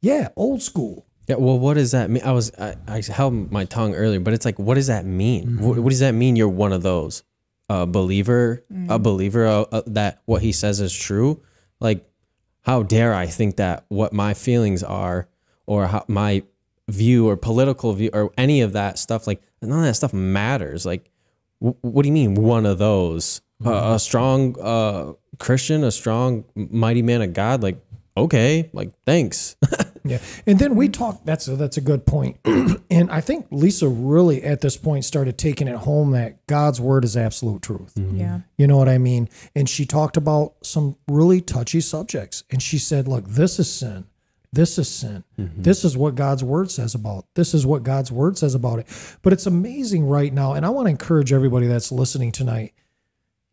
[0.00, 1.06] Yeah, old school.
[1.28, 2.22] Yeah, well, what does that mean?
[2.24, 5.48] I was I, I held my tongue earlier, but it's like, what does that mean?
[5.48, 5.64] Mm-hmm.
[5.66, 6.34] What, what does that mean?
[6.36, 7.24] You're one of those,
[7.68, 11.42] a believer, a believer uh, uh, that what he says is true.
[11.78, 12.08] Like,
[12.66, 15.28] how dare I think that what my feelings are,
[15.66, 16.42] or how my
[16.88, 20.84] view or political view or any of that stuff, like none of that stuff matters.
[20.84, 21.10] Like,
[21.60, 23.40] wh- what do you mean one of those?
[23.64, 27.62] Uh, a strong uh, Christian, a strong mighty man of God.
[27.62, 27.78] Like,
[28.16, 29.56] okay, like thanks.
[30.08, 31.26] Yeah, and then we talked.
[31.26, 35.38] That's a, that's a good point, and I think Lisa really at this point started
[35.38, 37.94] taking it home that God's word is absolute truth.
[37.94, 38.16] Mm-hmm.
[38.16, 38.40] Yeah.
[38.56, 39.28] You know what I mean?
[39.54, 44.06] And she talked about some really touchy subjects, and she said, "Look, this is sin.
[44.52, 45.24] This is sin.
[45.38, 45.62] Mm-hmm.
[45.62, 47.26] This is what God's word says about.
[47.34, 50.70] This is what God's word says about it." But it's amazing right now, and I
[50.70, 52.72] want to encourage everybody that's listening tonight.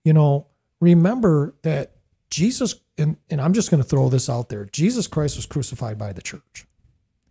[0.03, 0.47] You know,
[0.79, 1.93] remember that
[2.33, 5.97] Jesus, and, and I'm just going to throw this out there Jesus Christ was crucified
[5.99, 6.65] by the church.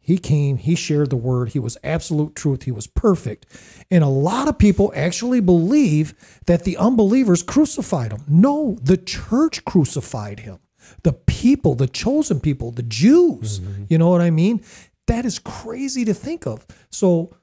[0.00, 3.46] He came, he shared the word, he was absolute truth, he was perfect.
[3.90, 6.14] And a lot of people actually believe
[6.46, 8.22] that the unbelievers crucified him.
[8.28, 10.58] No, the church crucified him.
[11.04, 13.60] The people, the chosen people, the Jews.
[13.60, 13.84] Mm-hmm.
[13.88, 14.64] You know what I mean?
[15.06, 16.66] That is crazy to think of.
[16.90, 17.36] So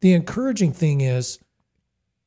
[0.00, 1.38] the encouraging thing is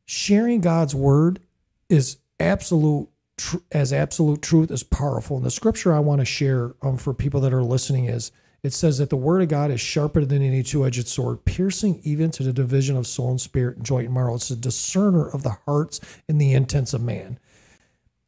[0.05, 1.41] sharing God's word
[1.89, 5.37] is absolute tr- as absolute truth is powerful.
[5.37, 8.31] And the scripture I want to share um, for people that are listening is
[8.63, 12.31] it says that the word of God is sharper than any two-edged sword, piercing even
[12.31, 14.35] to the division of soul and spirit and joint and marrow.
[14.35, 17.39] It's a discerner of the hearts and the intents of man.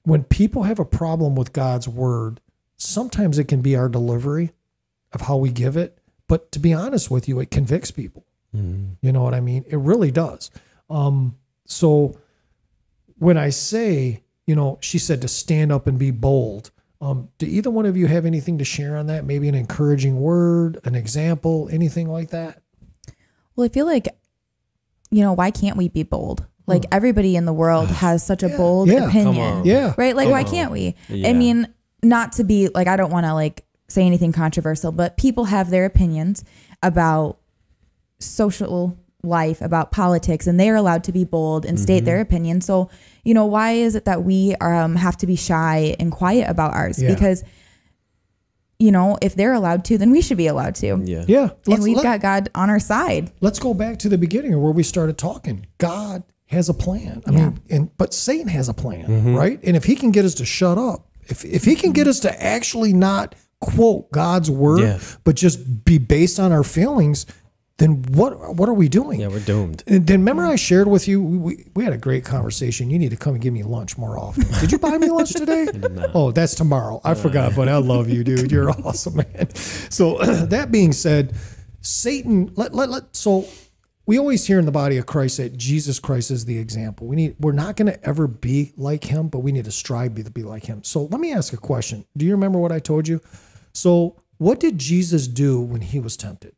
[0.04, 2.40] When people have a problem with God's word,
[2.78, 4.52] sometimes it can be our delivery
[5.12, 5.98] of how we give it.
[6.28, 8.26] But to be honest with you, it convicts people.
[9.02, 9.66] You know what I mean?
[9.68, 10.50] It really does.
[10.90, 12.20] Um, so
[13.18, 16.72] when I say, you know, she said to stand up and be bold.
[17.02, 19.24] Um, do either one of you have anything to share on that?
[19.24, 22.60] Maybe an encouraging word, an example, anything like that?
[23.56, 24.08] Well, I feel like,
[25.12, 26.48] you know, why can't we be bold?
[26.66, 29.08] Like everybody in the world has such a bold Yeah.
[29.08, 29.66] Opinion.
[29.66, 29.94] Yeah.
[30.00, 30.16] Right?
[30.16, 30.50] Like, why on.
[30.50, 30.96] can't we?
[31.10, 31.30] Yeah.
[31.30, 35.16] I mean, not to be like, I don't want to like say anything controversial, but
[35.16, 36.44] people have their opinions
[36.82, 37.38] about
[38.18, 42.62] social life, about politics, and they are allowed to be bold and state their opinion.
[42.62, 42.90] So,
[43.24, 46.74] you know, why is it that we um, have to be shy and quiet about
[46.74, 47.02] ours?
[47.02, 47.14] Yeah.
[47.14, 47.44] Because,
[48.80, 51.02] you know, if they're allowed to, then we should be allowed to.
[51.04, 51.26] Yeah.
[51.28, 51.42] Yeah.
[51.42, 53.32] And Let's, we've let, got God on our side.
[53.42, 55.66] let's go back to the beginning of where we started talking.
[55.80, 57.22] God has a plan.
[57.28, 59.60] I mean, and but Satan has a plan, right?
[59.64, 62.20] And if he can get us to shut up, if if he can get us
[62.22, 65.00] to actually not quote God's word, Yeah.
[65.26, 67.26] but just be based on our feelings,
[67.80, 69.22] then what what are we doing?
[69.22, 69.84] Yeah, we're doomed.
[69.88, 72.90] And then remember I shared with you we, we, we had a great conversation.
[72.90, 74.46] You need to come and give me lunch more often.
[74.60, 75.68] Did you buy me lunch today?
[76.14, 77.02] Oh, that's tomorrow.
[77.04, 78.52] I forgot, but I love you, dude.
[78.52, 79.54] You're awesome, man.
[79.56, 81.36] So that being said,
[81.82, 83.46] Satan let, let, let so
[84.06, 87.08] we always hear in the body of Christ that Jesus Christ is the example.
[87.08, 90.16] We need we're not going to ever be like him, but we need to strive
[90.16, 90.84] to be like him.
[90.84, 92.06] So let me ask a question.
[92.18, 93.22] Do you remember what I told you?
[93.74, 96.54] So what did Jesus do when he was tempted?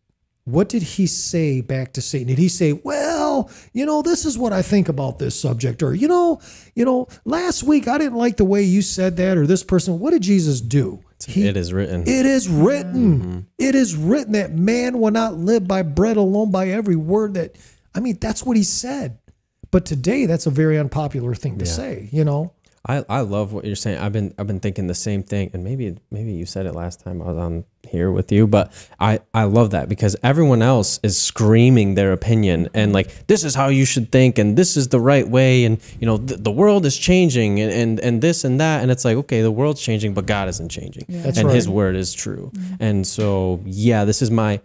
[0.46, 2.28] What did he say back to Satan?
[2.28, 5.94] Did he say, "Well, you know, this is what I think about this subject," or
[5.94, 6.42] you know,
[6.76, 10.00] you know, last week I didn't like the way you said that, or this person?
[10.00, 11.02] What did Jesus do?
[11.28, 12.02] He, it is written.
[12.02, 13.20] it is written.
[13.20, 13.40] Mm-hmm.
[13.60, 17.56] It is written that man will not live by bread alone, by every word that.
[17.94, 19.20] I mean, that's what he said.
[19.70, 22.10] But today, that's a very unpopular thing to say.
[22.12, 22.54] You know.
[22.88, 24.00] I, I love what you're saying.
[24.00, 27.00] I've been I've been thinking the same thing, and maybe maybe you said it last
[27.00, 31.00] time I was on here with you, but I I love that because everyone else
[31.04, 34.88] is screaming their opinion and like this is how you should think and this is
[34.88, 38.44] the right way and you know th- the world is changing and, and and this
[38.44, 41.50] and that and it's like okay the world's changing but God isn't changing That's and
[41.50, 42.76] His word is true mm-hmm.
[42.80, 44.62] and so yeah this is my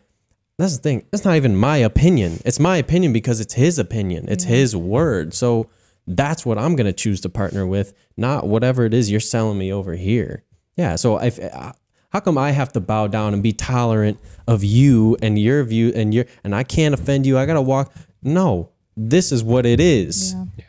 [0.58, 1.06] that's the thing.
[1.10, 2.40] that's not even my opinion.
[2.46, 4.26] It's my opinion because it's his opinion.
[4.28, 4.54] It's mm-hmm.
[4.54, 5.34] his word.
[5.34, 5.68] So
[6.06, 9.58] that's what I'm going to choose to partner with, not whatever it is you're selling
[9.58, 10.44] me over here.
[10.76, 10.96] Yeah.
[10.96, 11.72] So if uh,
[12.10, 15.92] how come I have to bow down and be tolerant of you and your view
[15.94, 17.38] and your and I can't offend you?
[17.38, 17.92] I got to walk.
[18.22, 20.34] No, this is what it is.
[20.34, 20.64] Yeah.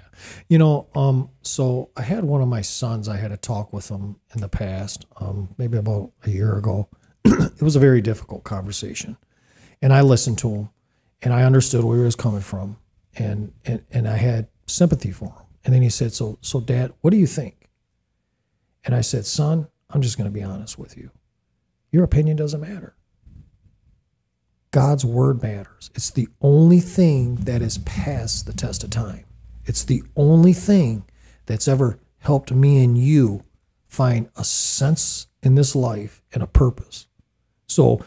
[0.50, 3.08] You know, um, so I had one of my sons.
[3.08, 6.90] I had a talk with him in the past, um, maybe about a year ago.
[7.26, 9.18] it was a very difficult conversation,
[9.82, 10.70] and I listened to him,
[11.22, 12.78] and I understood where he was coming from,
[13.16, 15.46] and and and I had sympathy for him.
[15.66, 17.70] And then he said, "So, so, Dad, what do you think?"
[18.84, 21.12] And I said, "Son, I'm just going to be honest with you.
[21.92, 22.96] Your opinion doesn't matter.
[24.72, 25.90] God's word matters.
[25.96, 29.26] It's the only thing that has passed the test of time.
[29.66, 31.06] It's the only thing
[31.46, 33.44] that's ever helped me and you
[33.88, 37.08] find a sense in this life and a purpose.
[37.68, 38.04] So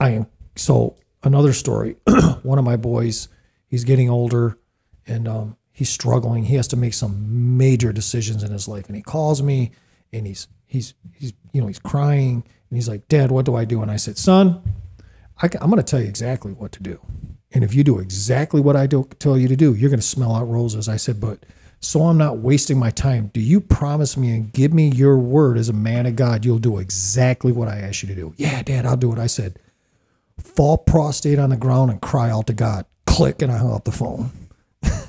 [0.00, 0.26] I am
[0.56, 1.96] so another story.
[2.42, 3.28] One of my boys,
[3.68, 4.58] he's getting older
[5.06, 6.44] and um, he's struggling.
[6.44, 8.86] He has to make some major decisions in his life.
[8.86, 9.72] And he calls me
[10.12, 13.64] and he's he's he's you know, he's crying and he's like, Dad, what do I
[13.64, 13.82] do?
[13.82, 14.62] And I said, Son,
[15.40, 17.00] I, am going to tell you exactly what to do.
[17.52, 20.06] And if you do exactly what I do, tell you to do, you're going to
[20.06, 20.88] smell out roses.
[20.88, 21.46] I said, but
[21.78, 25.58] so I'm not wasting my time, do you promise me and give me your word
[25.58, 28.34] as a man of God you'll do exactly what I ask you to do?
[28.36, 29.18] Yeah, Dad, I'll do it.
[29.18, 29.58] I said,
[30.38, 32.86] fall prostrate on the ground and cry out to God.
[33.06, 34.32] Click, and I hung up the phone.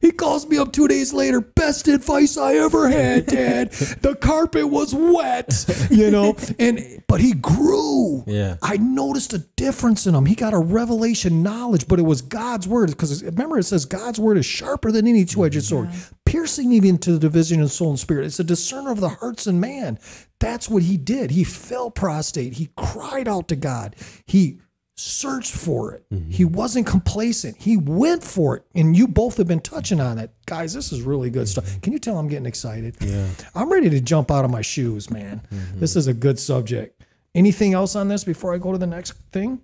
[0.00, 1.40] He calls me up two days later.
[1.40, 3.72] Best advice I ever had, Dad.
[3.72, 6.36] the carpet was wet, you know.
[6.58, 8.24] And but he grew.
[8.26, 8.56] Yeah.
[8.62, 10.26] I noticed a difference in him.
[10.26, 12.90] He got a revelation knowledge, but it was God's word.
[12.90, 15.60] Because remember, it says God's word is sharper than any two-edged mm-hmm.
[15.60, 15.90] sword,
[16.24, 18.26] piercing even to the division of soul and spirit.
[18.26, 19.98] It's a discerner of the hearts and man.
[20.40, 21.32] That's what he did.
[21.32, 22.54] He fell prostrate.
[22.54, 23.94] He cried out to God.
[24.26, 24.60] He
[24.98, 26.04] searched for it.
[26.10, 26.30] Mm-hmm.
[26.30, 27.56] He wasn't complacent.
[27.56, 28.64] He went for it.
[28.74, 30.32] And you both have been touching on it.
[30.46, 31.64] Guys, this is really good stuff.
[31.64, 31.80] Mm-hmm.
[31.80, 32.96] Can you tell I'm getting excited?
[33.00, 33.28] Yeah.
[33.54, 35.42] I'm ready to jump out of my shoes, man.
[35.52, 35.80] Mm-hmm.
[35.80, 37.04] This is a good subject.
[37.34, 39.62] Anything else on this before I go to the next thing?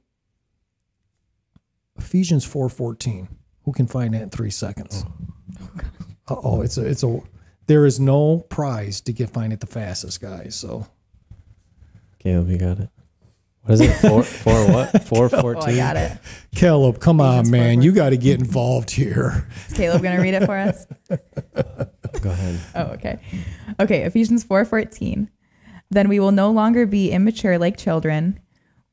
[1.99, 3.28] Ephesians 4:14.
[3.64, 5.05] Who can find that in 3 seconds?
[6.28, 6.35] Oh.
[6.37, 7.20] Uh-oh, it's a it's a
[7.66, 10.55] there is no prize to get find it the fastest, guys.
[10.55, 10.87] So
[12.18, 12.91] Caleb, you got it.
[13.64, 13.92] What is it?
[13.94, 15.02] Four, four what?
[15.06, 16.18] Four Oh, I got it.
[16.54, 17.78] Caleb, come on, man.
[17.78, 17.82] 4:14.
[17.82, 19.48] You got to get involved here.
[19.68, 20.86] Is Caleb going to read it for us?
[22.20, 22.60] Go ahead.
[22.74, 23.18] Oh, okay.
[23.80, 25.28] Okay, Ephesians 4:14.
[25.90, 28.38] Then we will no longer be immature like children.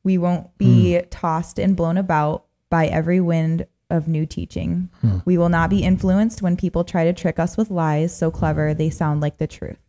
[0.04, 1.08] We won't be hmm.
[1.10, 4.90] tossed and blown about by every wind of new teaching.
[5.02, 5.18] Hmm.
[5.26, 8.74] We will not be influenced when people try to trick us with lies so clever
[8.74, 9.80] they sound like the truth.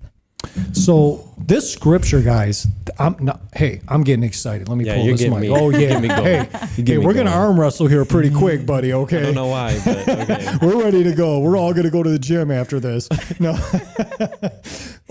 [0.72, 2.66] So this scripture, guys,
[2.98, 3.40] I'm not.
[3.54, 4.68] Hey, I'm getting excited.
[4.68, 5.40] Let me Yeah, pull this mic.
[5.40, 5.98] me- Oh yeah.
[5.98, 6.24] me going.
[6.24, 6.48] Hey,
[6.84, 8.92] hey, we're gonna arm wrestle here pretty quick, buddy.
[8.92, 9.18] Okay.
[9.20, 10.56] I don't know why, but okay.
[10.62, 11.40] We're ready to go.
[11.40, 13.08] We're all going to go to the gym after this.
[13.40, 13.56] No.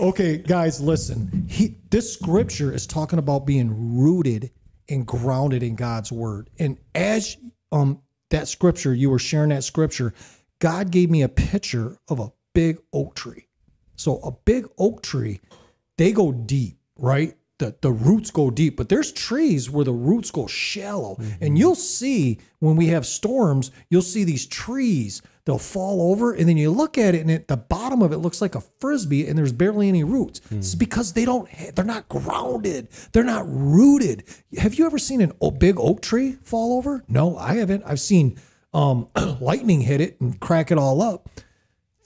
[0.00, 1.46] okay, guys, listen.
[1.48, 4.50] He, this scripture is talking about being rooted
[4.88, 6.50] and grounded in God's word.
[6.58, 7.36] And as
[7.70, 10.14] um that scripture, you were sharing that scripture,
[10.58, 13.46] God gave me a picture of a big oak tree.
[13.96, 15.40] So a big oak tree,
[15.98, 17.36] they go deep, right?
[17.58, 21.16] The, the roots go deep, but there's trees where the roots go shallow.
[21.40, 26.48] And you'll see when we have storms, you'll see these trees, they'll fall over, and
[26.48, 29.28] then you look at it, and at the bottom of it looks like a frisbee,
[29.28, 30.40] and there's barely any roots.
[30.50, 34.24] It's because they don't they're not grounded, they're not rooted.
[34.58, 37.04] Have you ever seen an big oak tree fall over?
[37.06, 37.84] No, I haven't.
[37.86, 38.40] I've seen
[38.74, 39.08] um,
[39.40, 41.28] lightning hit it and crack it all up.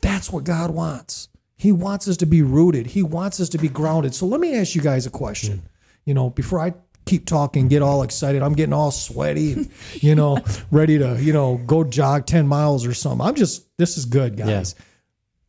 [0.03, 1.29] That's what God wants.
[1.57, 2.89] He wants us to be rooted.
[2.89, 4.15] He wants us to be grounded.
[4.15, 5.63] So let me ask you guys a question.
[6.05, 6.75] You know, before I
[7.07, 10.39] keep talking, get all excited, I'm getting all sweaty and, you know,
[10.71, 13.27] ready to, you know, go jog 10 miles or something.
[13.27, 14.75] I'm just, this is good, guys.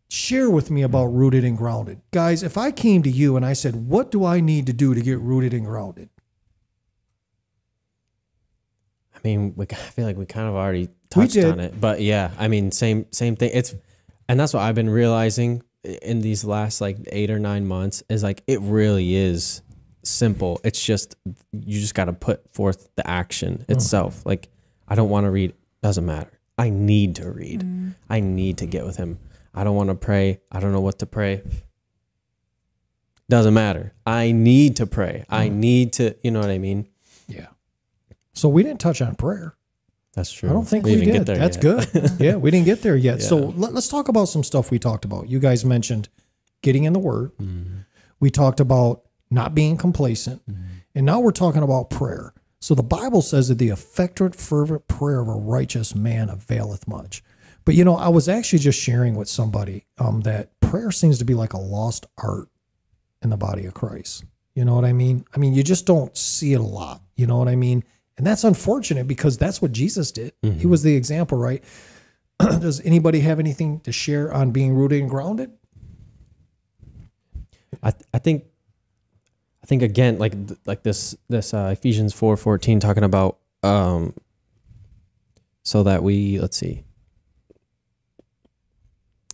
[0.10, 2.00] Share with me about rooted and grounded.
[2.12, 4.96] Guys, if I came to you and I said, what do I need to do
[4.96, 6.10] to get rooted and grounded?
[9.14, 12.32] I mean, we, I feel like we kind of already touched on it, but yeah,
[12.38, 13.52] I mean, same same thing.
[13.54, 13.76] It's,
[14.30, 15.64] and that's what I've been realizing
[16.02, 19.62] in these last like eight or nine months is like it really is
[20.04, 20.60] simple.
[20.64, 21.16] It's just
[21.52, 23.72] you just got to put forth the action hmm.
[23.72, 24.26] itself.
[24.26, 24.50] Like
[24.88, 26.32] I don't want to read, doesn't matter.
[26.58, 27.62] I need to read.
[27.62, 27.96] Mm.
[28.10, 29.20] I need to get with Him.
[29.54, 30.40] I don't want to pray.
[30.52, 31.44] I don't know what to pray.
[33.30, 33.94] Doesn't matter.
[34.06, 35.26] I need to pray.
[35.30, 35.60] I hmm.
[35.60, 36.88] need to, you know what I mean?
[37.28, 37.48] Yeah.
[38.34, 39.57] So we didn't touch on prayer.
[40.18, 40.50] That's true.
[40.50, 41.14] I don't think we, didn't did.
[41.14, 41.92] get there That's yet.
[41.94, 42.12] good.
[42.20, 43.22] yeah, we didn't get there yet.
[43.22, 43.52] So Yeah.
[43.56, 45.30] let, us talk about some stuff we talked about.
[45.30, 46.10] You guys mentioned
[46.64, 47.32] getting in the Word.
[47.40, 47.82] Mm-hmm.
[48.20, 50.42] We talked about not being complacent,
[50.96, 52.34] and now we're talking about prayer.
[52.60, 57.24] So the Bible says that the effectual, fervent prayer of a righteous man availeth much.
[57.64, 61.26] But you know, I was actually just sharing with somebody um, that prayer seems to
[61.26, 62.48] be like a lost art
[63.22, 64.24] in the body of Christ.
[64.56, 65.26] You know what I mean?
[65.36, 67.02] I mean, you just don't see it a lot.
[67.16, 67.84] You know what I mean?
[68.18, 70.34] And that's unfortunate because that's what Jesus did.
[70.42, 71.64] He was the example, right?
[72.40, 75.52] Does anybody have anything to share on being rooted and grounded?
[77.84, 78.46] I th- I think
[79.64, 84.14] I think again like th- like this this uh, Ephesians four fourteen talking about um
[85.64, 86.84] so that we let's see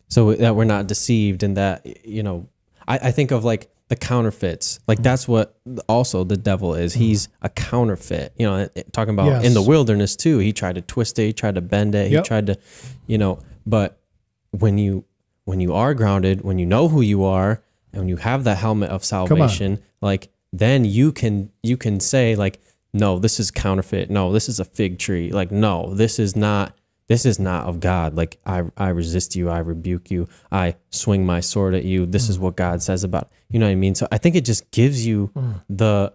[0.08, 2.48] so that we're not deceived and that you know
[2.88, 4.80] I, I think of like the counterfeits.
[4.88, 5.04] Like mm.
[5.04, 6.94] that's what also the devil is.
[6.94, 6.98] Mm.
[6.98, 8.34] He's a counterfeit.
[8.38, 11.56] You know talking about in the wilderness too he tried to twist it he tried
[11.56, 12.24] to bend it Yep.
[12.24, 12.58] he tried to
[13.08, 14.00] you know but
[14.52, 15.06] when you
[15.46, 17.62] when you are grounded when you know who you are
[17.92, 22.36] and when you have that helmet of salvation like then you can you can say
[22.36, 22.62] like
[22.94, 24.10] no this is counterfeit.
[24.10, 25.32] No this is a fig tree.
[25.32, 26.78] Like no this is not
[27.08, 31.26] this is not of god like i i resist you i rebuke you i swing
[31.26, 32.44] my sword at you this is hmm.
[32.44, 35.06] what god says about you know what i mean so i think it just gives
[35.06, 35.52] you hmm.
[35.70, 36.14] the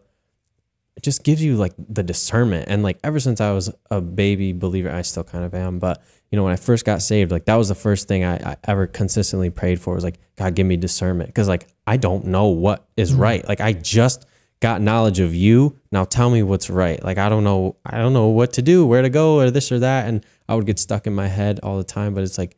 [0.98, 2.64] it just gives you like the discernment.
[2.68, 5.78] And like ever since I was a baby believer, I still kind of am.
[5.78, 8.34] But you know, when I first got saved, like that was the first thing I,
[8.34, 11.32] I ever consistently prayed for was like, God, give me discernment.
[11.36, 13.20] Cause like I don't know what is hmm.
[13.20, 13.48] right.
[13.48, 14.26] Like I just
[14.58, 15.78] got knowledge of you.
[15.92, 17.00] Now tell me what's right.
[17.00, 19.70] Like I don't know, I don't know what to do, where to go, or this
[19.70, 20.08] or that.
[20.08, 22.14] And I would get stuck in my head all the time.
[22.14, 22.56] But it's like,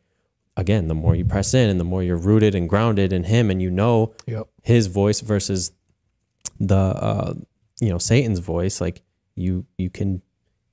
[0.57, 3.49] again, the more you press in and the more you're rooted and grounded in him
[3.51, 4.47] and you know Yep.
[4.63, 5.71] his voice versus
[6.59, 7.33] the uh
[7.79, 9.01] you know Satan's voice like
[9.35, 10.21] you you can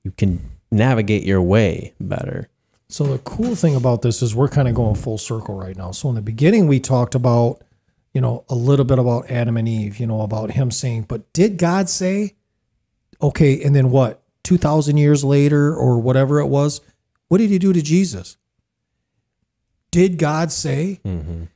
[0.03, 0.39] you can
[0.71, 2.49] navigate your way better
[2.89, 5.91] So the cool thing about this is we're kind of going full circle right now.
[5.91, 7.61] So in the beginning we talked about,
[8.13, 11.31] you know, a little bit about Adam and Eve, you know, about him saying, but
[11.33, 12.35] did God say,
[13.21, 14.21] okay, and then what?
[14.43, 16.81] 2000 years later or whatever it was,
[17.29, 18.35] what did he do to Jesus?
[19.91, 20.99] Did God say?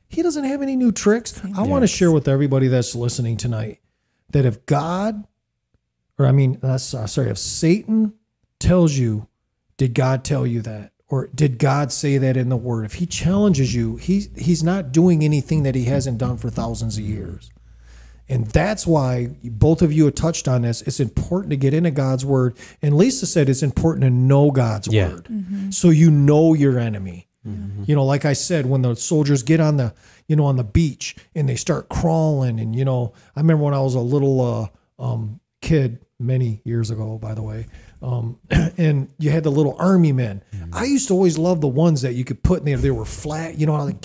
[0.08, 1.40] He doesn't have any new tricks.
[1.56, 3.80] I want to share with everybody that's listening tonight
[4.30, 5.26] that if God,
[6.18, 8.14] or I mean, that's uh, sorry, if Satan
[8.58, 9.28] tells you,
[9.76, 10.92] did God tell you that?
[11.08, 12.84] Or did God say that in the word?
[12.86, 16.96] If he challenges you, he's he's not doing anything that he hasn't done for thousands
[16.98, 17.50] of years.
[18.28, 20.80] And that's why both of you have touched on this.
[20.82, 22.56] It's important to get into God's word.
[22.80, 25.08] And Lisa said it's important to know God's Yeah.
[25.10, 25.28] word.
[25.74, 27.28] So you know your enemy.
[27.84, 29.92] You know, like I said, when the soldiers get on the,
[30.26, 33.74] you know, on the beach and they start crawling, and you know, I remember when
[33.74, 37.66] I was a little uh, um, kid many years ago, by the way,
[38.00, 38.38] um,
[38.78, 40.42] and you had the little army men.
[40.72, 42.78] I used to always love the ones that you could put in there.
[42.78, 44.02] They were flat, you know, like,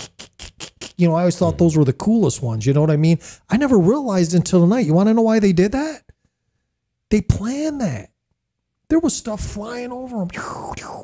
[1.00, 2.66] you know, I always thought those were the coolest ones.
[2.66, 3.20] You know what I mean?
[3.50, 4.86] I never realized until tonight.
[4.86, 6.04] You want to know why they did that?
[7.10, 8.10] They planned that.
[8.90, 10.30] There was stuff flying over them,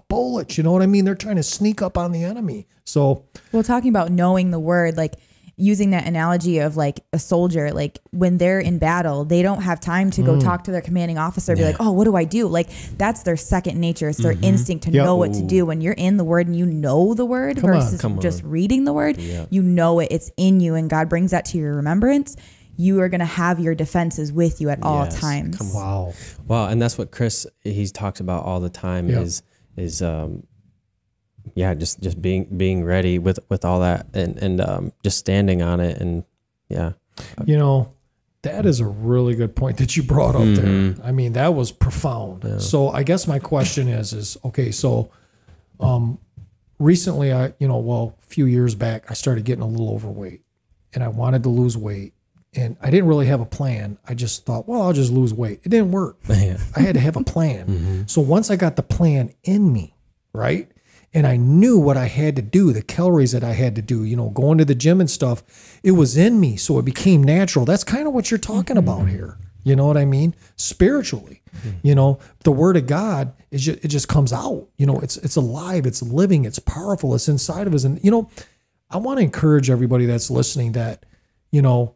[0.10, 0.58] bullets.
[0.58, 1.06] You know what I mean?
[1.06, 2.68] They're trying to sneak up on the enemy.
[2.84, 3.24] So
[3.54, 5.16] Well, talking about knowing the word, like
[5.58, 9.80] using that analogy of like a soldier, like when they're in battle, they don't have
[9.80, 10.26] time to Mm.
[10.26, 12.48] go talk to their commanding officer, be like, oh, what do I do?
[12.48, 14.10] Like that's their second nature.
[14.10, 14.44] It's their Mm-hmm.
[14.44, 15.06] instinct to Yep.
[15.06, 15.66] know what to do.
[15.66, 18.50] When you're in the word and you know the word Come versus Come just on.
[18.50, 19.18] reading the word,
[19.50, 20.10] you know it.
[20.12, 22.36] It's in you, and God brings that to your remembrance.
[22.78, 25.18] You are going to have your defenses with you at all Yes.
[25.22, 25.58] times.
[25.58, 25.74] Come on.
[25.76, 26.14] wow,
[26.48, 29.22] wow and that's what chris he talks about all the time Yeah.
[29.22, 29.42] is
[29.78, 30.44] is um
[31.56, 35.62] yeah just just being being ready with with all that and and um just standing
[35.64, 36.24] on it and
[36.70, 36.92] yeah
[37.46, 37.92] you know
[38.44, 41.02] that is a really good point that you brought up Mm-hmm.
[41.02, 41.06] there.
[41.08, 42.62] I mean, that was profound.
[42.62, 44.70] So I guess my question is, is okay.
[44.70, 45.10] So,
[45.80, 46.20] um,
[46.78, 50.42] recently I, you know, well, a few years back, I started getting a little overweight,
[50.94, 52.14] and I wanted to lose weight,
[52.54, 53.98] and I didn't really have a plan.
[54.08, 55.62] I just thought, well, I'll just lose weight.
[55.64, 56.18] It didn't work.
[56.30, 57.66] yeah I had to have a plan.
[57.66, 58.02] Mm-hmm.
[58.06, 59.96] So once I got the plan in me,
[60.34, 60.70] right?
[61.16, 64.04] And I knew what I had to do, the calories that I had to do,
[64.04, 66.58] you know, going to the gym and stuff, it was in me.
[66.58, 67.64] So it became natural.
[67.64, 69.16] That's kind of what you're talking about mm-hmm.
[69.16, 69.38] here.
[69.64, 70.36] You know what I mean?
[70.58, 71.42] Spiritually.
[71.56, 71.88] Mm-hmm.
[71.88, 74.68] You know, the word of God is just, it just comes out.
[74.78, 77.86] You know, it's it's alive, it's living, it's powerful, it's inside of us.
[77.86, 78.30] And you know,
[78.90, 81.06] I want to encourage everybody that's listening that,
[81.50, 81.96] you know,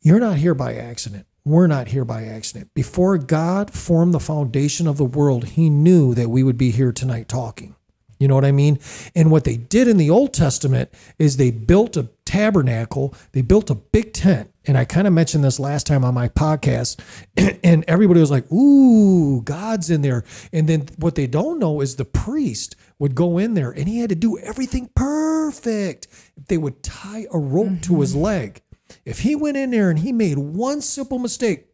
[0.00, 1.26] you're not here by accident.
[1.46, 2.74] We're not here by accident.
[2.74, 6.90] Before God formed the foundation of the world, He knew that we would be here
[6.90, 7.76] tonight talking.
[8.18, 8.80] You know what I mean?
[9.14, 10.90] And what they did in the Old Testament
[11.20, 14.50] is they built a tabernacle, they built a big tent.
[14.64, 16.98] And I kind of mentioned this last time on my podcast,
[17.62, 20.24] and everybody was like, Ooh, God's in there.
[20.52, 24.00] And then what they don't know is the priest would go in there and he
[24.00, 26.08] had to do everything perfect.
[26.48, 28.22] They would tie a rope to his mm-hmm.
[28.22, 28.62] leg.
[29.04, 31.66] If he went in there and he made one simple mistake,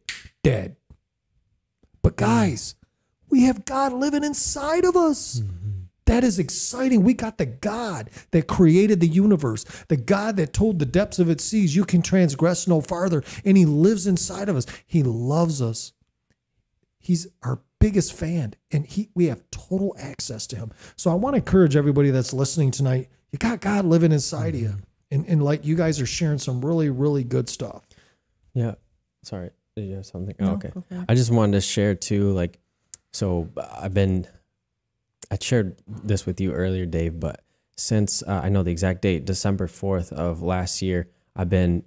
[0.43, 0.77] dead.
[2.03, 2.75] But guys,
[3.29, 5.41] we have God living inside of us.
[5.41, 5.71] Mm-hmm.
[6.07, 7.05] That is exciting.
[7.05, 11.31] We got the God that created the universe, the God that told the depths of
[11.31, 13.23] its seas, you can transgress no farther.
[13.45, 14.67] And He lives inside of us.
[14.85, 15.93] He loves us.
[16.99, 20.73] He's our biggest fan, and he we have total access to Him.
[20.97, 23.09] So I want to encourage everybody that's listening tonight.
[23.33, 24.81] You got God living inside of you, mm-hmm.
[25.13, 27.87] And and like you guys are sharing some really really good stuff.
[28.55, 28.75] Yeah.
[29.23, 29.51] Sorry.
[29.77, 30.35] Did you have something?
[30.39, 30.71] No, oh, okay.
[30.75, 31.05] go for it.
[31.09, 32.59] I just wanted to share too, like,
[33.13, 34.27] so I've been,
[35.31, 37.43] I shared this with you earlier, Dave, but
[37.77, 41.85] since uh, I know the exact date, December 4th of last year, I've been,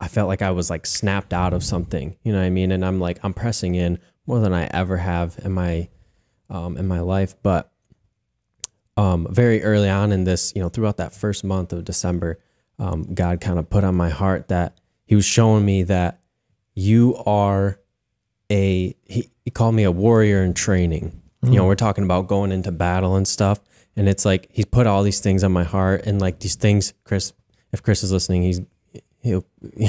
[0.00, 2.72] I felt like I was like snapped out of something, you know what I mean?
[2.72, 5.88] And I'm like, I'm pressing in more than I ever have in my,
[6.48, 7.34] um, in my life.
[7.42, 7.70] But,
[8.96, 12.38] um, very early on in this, you know, throughout that first month of December,
[12.78, 16.20] um, God kind of put on my heart that He was showing me that
[16.74, 17.80] you are
[18.50, 22.50] a he, he called me a warrior in training you know we're talking about going
[22.50, 23.60] into battle and stuff
[23.96, 26.92] and it's like he's put all these things on my heart and like these things
[27.04, 27.32] chris
[27.72, 28.60] if chris is listening he's
[29.22, 29.44] he'll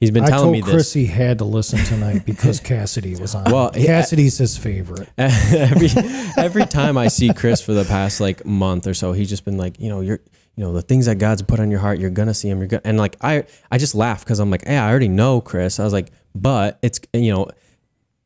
[0.00, 3.14] He's been I telling told me Chris this he had to listen tonight because Cassidy
[3.14, 3.44] was on.
[3.52, 5.08] Well, Cassidy's his favorite.
[5.16, 5.90] every
[6.36, 9.58] every time I see Chris for the past like month or so, he's just been
[9.58, 10.18] like, you know, you're
[10.56, 12.58] you know the things that God's put on your heart, you're gonna see him.
[12.58, 15.40] You're gonna and like I I just laugh because I'm like, hey, I already know
[15.40, 15.80] Chris.
[15.80, 17.48] I was like, but it's you know,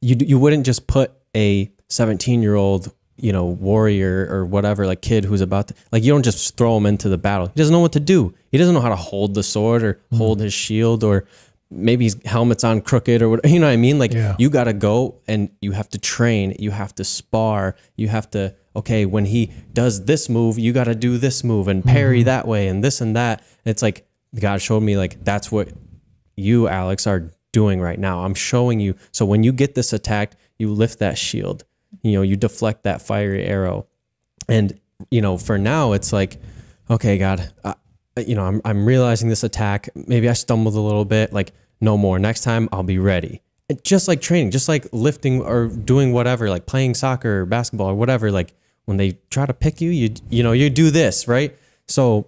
[0.00, 5.00] you you wouldn't just put a 17 year old you know warrior or whatever like
[5.00, 7.46] kid who's about to like you don't just throw him into the battle.
[7.46, 8.34] He doesn't know what to do.
[8.50, 10.16] He doesn't know how to hold the sword or mm-hmm.
[10.16, 11.26] hold his shield or
[11.70, 14.36] maybe his helmet's on crooked or what you know what I mean like Yeah.
[14.38, 18.30] you got to go and you have to train you have to spar you have
[18.32, 22.22] to okay when he does this move you got to do this move and parry
[22.22, 23.42] that way and this and that.
[23.64, 24.06] It's like
[24.38, 25.68] god showed me like that's what
[26.36, 28.24] you alex are doing right now.
[28.24, 28.94] I'm showing you.
[29.12, 31.64] So when you get this attacked you lift that shield.
[32.02, 33.86] You know you deflect that fiery arrow.
[34.48, 34.78] And
[35.10, 36.40] you know for now it's like
[36.88, 37.74] okay god uh,
[38.26, 39.88] you know I'm, I'm realizing this attack.
[39.94, 41.32] Maybe i stumbled a little bit.
[41.32, 42.18] Like no more.
[42.18, 43.42] Next time i'll be ready.
[43.82, 47.94] Just like training just like lifting or doing whatever like playing soccer or basketball or
[47.94, 48.52] whatever like
[48.86, 51.54] when they try to pick you you you know you do this right?
[51.86, 52.26] So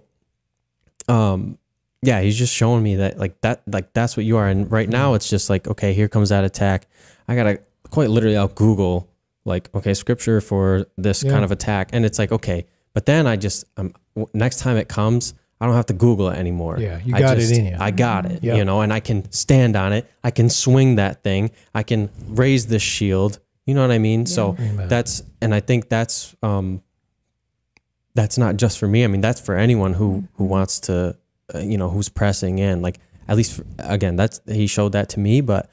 [1.07, 1.57] um
[2.01, 4.47] yeah he's just showing me that like that like that's what you are.
[4.47, 6.87] And right now it's just like okay here comes that attack.
[7.27, 9.09] I gotta quite literally i'll google
[9.45, 11.31] like okay scripture for this Yeah.
[11.31, 11.89] kind of attack.
[11.93, 13.93] And it's like okay but then i just um,
[14.33, 16.77] next time it comes i don't have to google it anymore.
[16.79, 17.77] Yeah, you I got it in you.
[17.79, 18.55] i got it Yeah.
[18.55, 20.09] you know and i can stand on it.
[20.23, 21.51] I can swing that thing.
[21.73, 23.39] I can raise this shield
[23.69, 24.25] you know what i mean?
[24.25, 24.55] So
[24.93, 26.81] that's and i think that's um
[28.15, 29.03] that's not just for me.
[29.03, 31.15] I mean that's for anyone who who wants to
[31.53, 32.81] uh, you know who's pressing in.
[32.81, 35.69] Like at least for, again that's he showed that to me but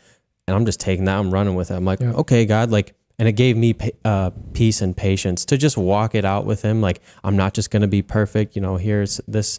[0.46, 1.74] and i'm just taking that i'm running with it.
[1.74, 2.12] I'm like Yeah.
[2.22, 3.74] okay god like and it gave me
[4.04, 6.80] uh, peace and patience to just walk it out with him.
[6.82, 8.54] Like i'm not just going to be perfect.
[8.56, 9.58] You know here's this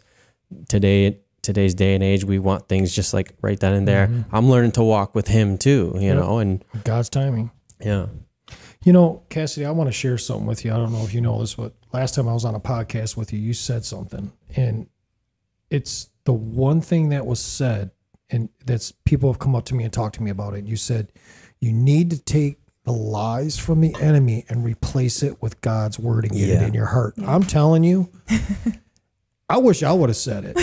[0.68, 2.24] today today's day and age.
[2.24, 4.08] We want things just like right then and there.
[4.32, 6.16] I'm learning to walk with him too you Yep.
[6.16, 7.50] know and God's timing.
[7.80, 8.06] yeah
[8.84, 10.72] You know, Cassidy, I want to share something with you.
[10.72, 13.16] I don't know if you know this, but last time I was on a podcast
[13.16, 14.88] with you, you said something, and
[15.70, 17.90] it's the one thing that was said,
[18.30, 20.66] and that's people have come up to me and talked to me about it.
[20.66, 21.12] You said
[21.60, 26.24] you need to take the lies from the enemy and replace it with God's word
[26.24, 27.14] and get it in your heart.
[27.26, 28.10] I'm telling you.
[29.50, 30.58] I wish I would have said it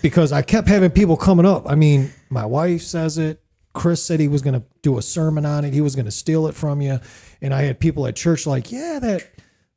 [0.00, 1.68] because I kept having people coming up.
[1.68, 3.42] I mean, my wife says it.
[3.72, 5.74] Chris said he was going to do a sermon on it.
[5.74, 7.00] He was going to steal it from you.
[7.40, 9.28] And I had people at church like, yeah, that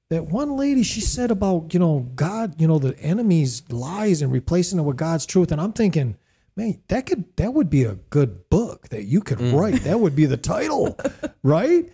[0.10, 4.32] that one lady she said about, you know, God, you know, the enemy's lies and
[4.32, 5.52] replacing it with God's truth.
[5.52, 6.18] And I'm thinking,
[6.56, 9.84] man, that could that would be a good book that you could write.
[9.84, 10.98] That would be the title,
[11.44, 11.90] right?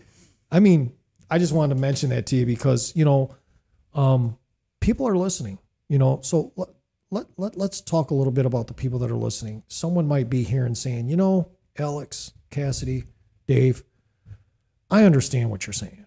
[0.52, 0.94] I mean,
[1.30, 3.36] I just wanted to mention that to you because, you know,
[3.94, 4.38] um,
[4.80, 5.60] people are listening,
[5.90, 6.22] you know.
[6.24, 6.70] So let,
[7.12, 9.64] let, let, let's talk a little bit about the people that are listening.
[9.68, 13.04] Someone might be here and saying, you know, Alex, Cassidy,
[13.48, 13.84] Dave,
[14.90, 16.06] I understand what you're saying.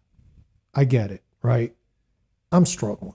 [0.75, 1.75] I get it, right?
[2.53, 3.15] I'm struggling.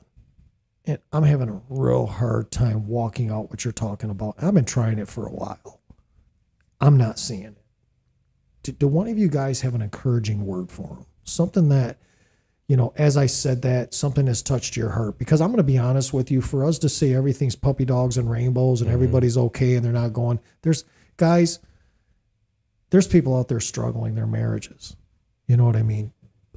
[0.86, 4.36] And I'm having a real hard time walking out what you're talking about.
[4.38, 5.82] I've been trying it for a while.
[6.80, 7.64] I'm not seeing it.
[8.64, 11.06] Do, do one of you guys have an encouraging word for them?
[11.24, 11.98] Something that,
[12.68, 15.18] you know, as I said that, something has touched your heart.
[15.18, 18.18] Because I'm going to be honest with you, for us to say everything's puppy dogs
[18.18, 18.96] and rainbows and mm-hmm.
[18.96, 20.84] everybody's okay and they're not going, there's
[21.18, 21.60] guys,
[22.92, 24.96] there's people out there struggling their marriages.
[25.48, 26.12] You know what I mean?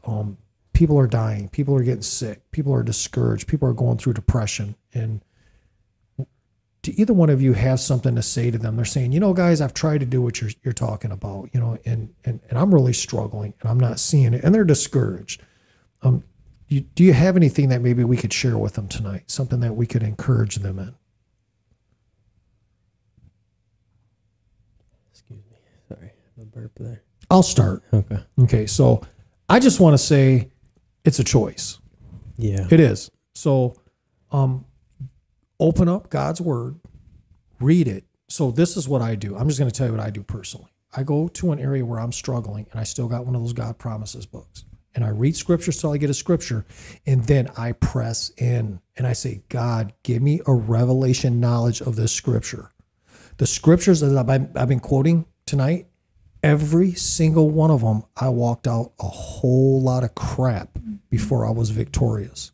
[0.06, 0.38] Um,
[0.72, 1.48] people are dying.
[1.48, 2.50] People are getting sick.
[2.50, 3.48] People are discouraged.
[3.48, 4.76] People are going through depression.
[4.94, 5.22] And
[6.82, 8.76] do either one of you have something to say to them?
[8.76, 11.60] They're saying, you know, guys, I've tried to do what you're you're talking about, you
[11.60, 14.44] know, and and, and I'm really struggling and I'm not seeing it.
[14.44, 15.42] And they're discouraged.
[16.02, 16.24] Um,
[16.68, 19.30] you, do you have anything that maybe we could share with them tonight?
[19.30, 20.94] Something that we could encourage them in?
[25.10, 25.56] excuse me
[25.88, 26.10] sorry
[26.40, 27.82] a burp there I'll start.
[27.92, 29.02] okay Okay, so
[29.48, 30.50] I just want to say
[31.04, 31.78] it's a choice.
[32.36, 33.10] yeah It is.
[33.34, 33.74] So
[34.30, 34.64] um
[35.60, 36.78] open up God's word,
[37.60, 38.04] read it.
[38.28, 39.36] So this is what I do.
[39.36, 40.70] I'm just going to tell you what I do personally.
[40.94, 43.52] I go to an area where I'm struggling and I still got one of those
[43.54, 44.64] God promises books.
[44.94, 46.64] And I read scripture till I get a scripture
[47.06, 51.94] and then I press in and I say, "God, give me a revelation knowledge of
[51.96, 52.70] this scripture."
[53.36, 55.86] The scriptures that I've I've been quoting tonight,
[56.42, 60.78] every single one of them, I walked out a whole lot of crap
[61.10, 62.52] before I was victorious.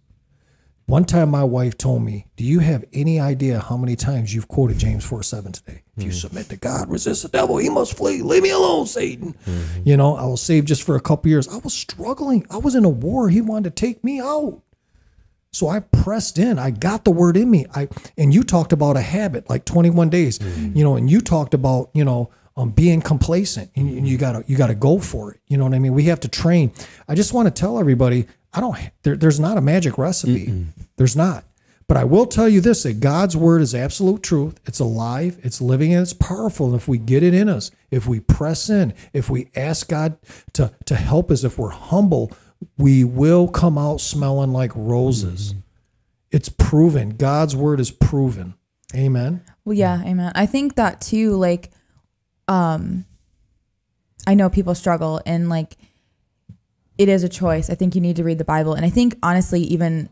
[0.86, 4.48] One time my wife told me, Do you have any idea how many times you've
[4.48, 5.82] quoted James 4 7 today?
[5.96, 8.20] If you submit to God, resist the devil, he must flee.
[8.20, 9.34] Leave me alone, Satan.
[9.46, 9.88] Mm-hmm.
[9.88, 11.48] You know, I was saved just for a couple years.
[11.48, 12.46] I was struggling.
[12.50, 13.30] I was in a war.
[13.30, 14.60] He wanted to take me out.
[15.52, 16.58] So I pressed in.
[16.58, 17.64] I got the word in me.
[17.74, 20.76] I and you talked about a habit like 21 days, mm-hmm.
[20.76, 23.70] you know, and you talked about, you know, um, being complacent.
[23.74, 25.40] And you, you gotta you gotta go for it.
[25.48, 25.94] You know what I mean?
[25.94, 26.72] We have to train.
[27.08, 28.76] I just want to tell everybody, I don't.
[29.02, 30.66] There, there's not a magic recipe.
[30.96, 31.44] There's not.
[31.86, 34.58] But I will tell you this: that God's word is absolute truth.
[34.64, 35.38] It's alive.
[35.42, 36.66] It's living, and it's powerful.
[36.66, 40.16] And if we get it in us, if we press in, if we ask God
[40.54, 42.32] to to help us, if we're humble,
[42.78, 45.54] we will come out smelling like roses.
[46.30, 47.10] It's proven.
[47.10, 48.54] God's word is proven.
[48.94, 49.44] Amen.
[49.64, 50.32] Well, yeah, amen.
[50.34, 51.70] I think that too, like,
[52.48, 53.04] um,
[54.26, 55.76] I know people struggle and like
[56.96, 57.70] it is a choice.
[57.70, 58.74] I think you need to read the Bible.
[58.74, 60.08] And I think honestly, even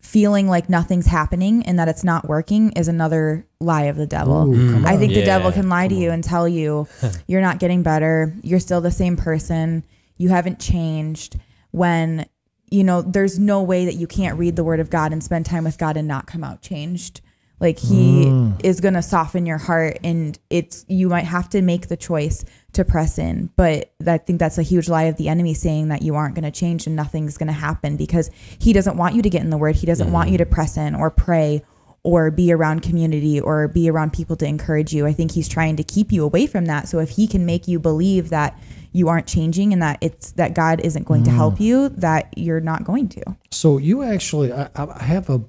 [0.00, 4.46] feeling like nothing's happening and that it's not working is another lie of the devil.
[4.86, 6.86] I think the devil can lie to you and tell you
[7.26, 9.84] you're not getting better, you're still the same person,
[10.16, 11.38] you haven't changed
[11.72, 12.26] when
[12.70, 15.44] you know there's no way that you can't read the word of God and spend
[15.44, 17.20] time with God and not come out changed.
[17.58, 18.62] Like he mm.
[18.64, 22.44] is going to soften your heart and it's you might have to make the choice
[22.72, 23.50] to press in.
[23.56, 26.44] But I think that's a huge lie of the enemy saying that you aren't going
[26.44, 29.50] to change and nothing's going to happen because he doesn't want you to get in
[29.50, 29.76] the word.
[29.76, 31.62] He doesn't want you to press in or pray
[32.02, 35.06] or be around community or be around people to encourage you.
[35.06, 36.88] I think he's trying to keep you away from that.
[36.88, 38.56] So if he can make you believe that
[38.92, 41.60] you aren't changing and that it's that God isn't going to help mm.
[41.60, 43.22] you, that you're not going to.
[43.50, 45.42] So you actually, I, I have a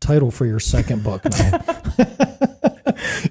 [0.00, 1.64] title for your second book now,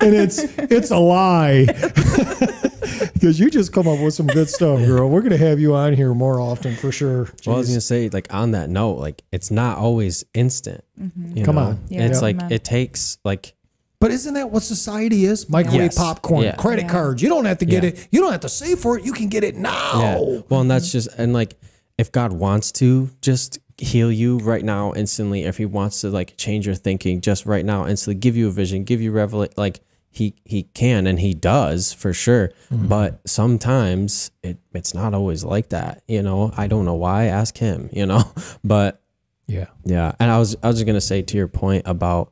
[0.01, 1.65] and it's it's a lie
[3.13, 5.09] because you just come up with some good stuff, girl.
[5.09, 7.29] We're gonna have you on here more often for sure.
[7.45, 10.83] Well, I was gonna say, like on that note, like it's not always instant.
[10.99, 11.37] Mm-hmm.
[11.37, 11.61] you Come know?
[11.61, 11.79] on.
[11.89, 12.05] Yeah.
[12.05, 12.21] it's Yeah.
[12.21, 13.53] like it takes like
[13.99, 15.49] But isn't that what society is?
[15.49, 15.97] Microwave Yes.
[15.97, 16.55] popcorn, Yeah.
[16.55, 16.91] credit Yeah.
[16.91, 17.21] cards.
[17.21, 17.89] You don't have to get Yeah.
[17.89, 18.07] it.
[18.11, 19.03] You don't have to save for it.
[19.05, 19.91] You can get it now.
[19.99, 20.41] Yeah.
[20.49, 21.55] Well, and that's just and like
[21.97, 26.35] if God wants to just heal you right now instantly, if He wants to like
[26.37, 29.79] change your thinking just right now instantly, give you a vision, give you revelation, like
[30.11, 32.49] He He can and He does for sure.
[32.71, 32.87] Mm-hmm.
[32.87, 36.03] But sometimes it it's not always like that.
[36.07, 37.25] You know, I don't know why.
[37.25, 37.89] Ask Him.
[37.93, 38.23] You know,
[38.63, 39.01] but
[39.47, 39.67] Yeah.
[39.85, 42.31] yeah, and I was I was just gonna say to your point about,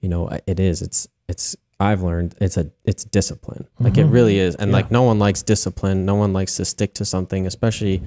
[0.00, 3.66] you know, it is it's it's I've learned it's a it's discipline.
[3.80, 4.10] Like it mm-hmm.
[4.10, 6.04] really is, and like no one likes discipline.
[6.04, 8.02] No one likes to stick to something, especially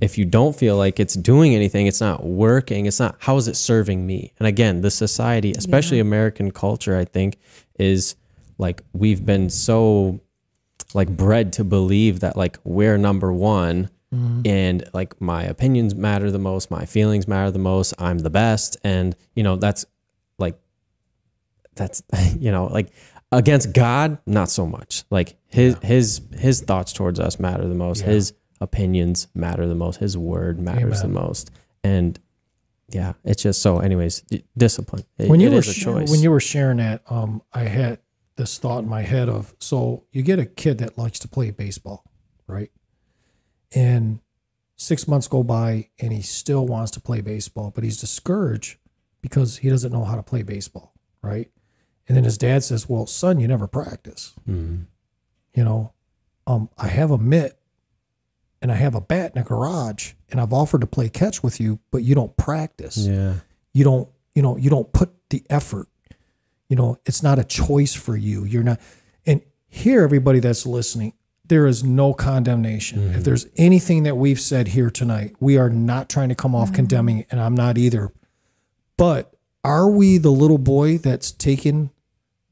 [0.00, 1.86] if you don't feel like it's doing anything.
[1.86, 2.86] It's not working.
[2.86, 3.16] It's not.
[3.20, 4.34] How is it serving me?
[4.38, 7.38] And again, the society, especially American culture, I think,
[7.78, 8.16] is
[8.58, 10.20] like we've been so
[10.94, 14.42] like bred to believe that like we're number one mm-hmm.
[14.44, 18.76] and like my opinions matter the most my feelings matter the most i'm the best
[18.84, 19.84] and you know that's
[21.76, 22.02] that's
[22.38, 22.90] you know like
[23.32, 28.00] against god not so much like his his his thoughts towards us matter the most
[28.00, 28.06] Yeah.
[28.12, 31.12] his opinions matter the most his word matters Amen.
[31.14, 31.50] the most
[31.84, 32.18] and
[32.90, 34.22] yeah it's just so anyways
[34.56, 37.64] discipline It- when you were is a choice when you were sharing that, um, I
[37.64, 37.98] had
[38.36, 41.50] this thought in my head of so you get a kid that likes to play
[41.50, 42.04] baseball,
[42.46, 42.70] right?
[43.74, 44.20] And
[44.76, 48.76] six months go by and he still wants to play baseball, but he's discouraged
[49.22, 51.50] because he doesn't know how to play baseball, right?
[52.08, 54.32] And then his dad says, "Well, son, you never practice.
[54.48, 54.86] Mhm.
[55.54, 55.92] You know,
[56.46, 57.58] um, I have a mitt
[58.62, 61.60] and I have a bat in a garage, and I've offered to play catch with
[61.60, 63.34] you, but you don't practice." yeah.
[63.72, 65.88] You don't you know you don't put the effort.
[66.68, 68.44] You know it's not a choice for you.
[68.44, 68.80] You're not
[69.26, 71.12] and here everybody that's listening
[71.48, 73.14] there is no condemnation.
[73.14, 76.72] If there's anything that we've said here tonight we are not trying to come off
[76.72, 78.12] condemning and i'm not either.
[78.96, 81.90] But are we the little boy that's taking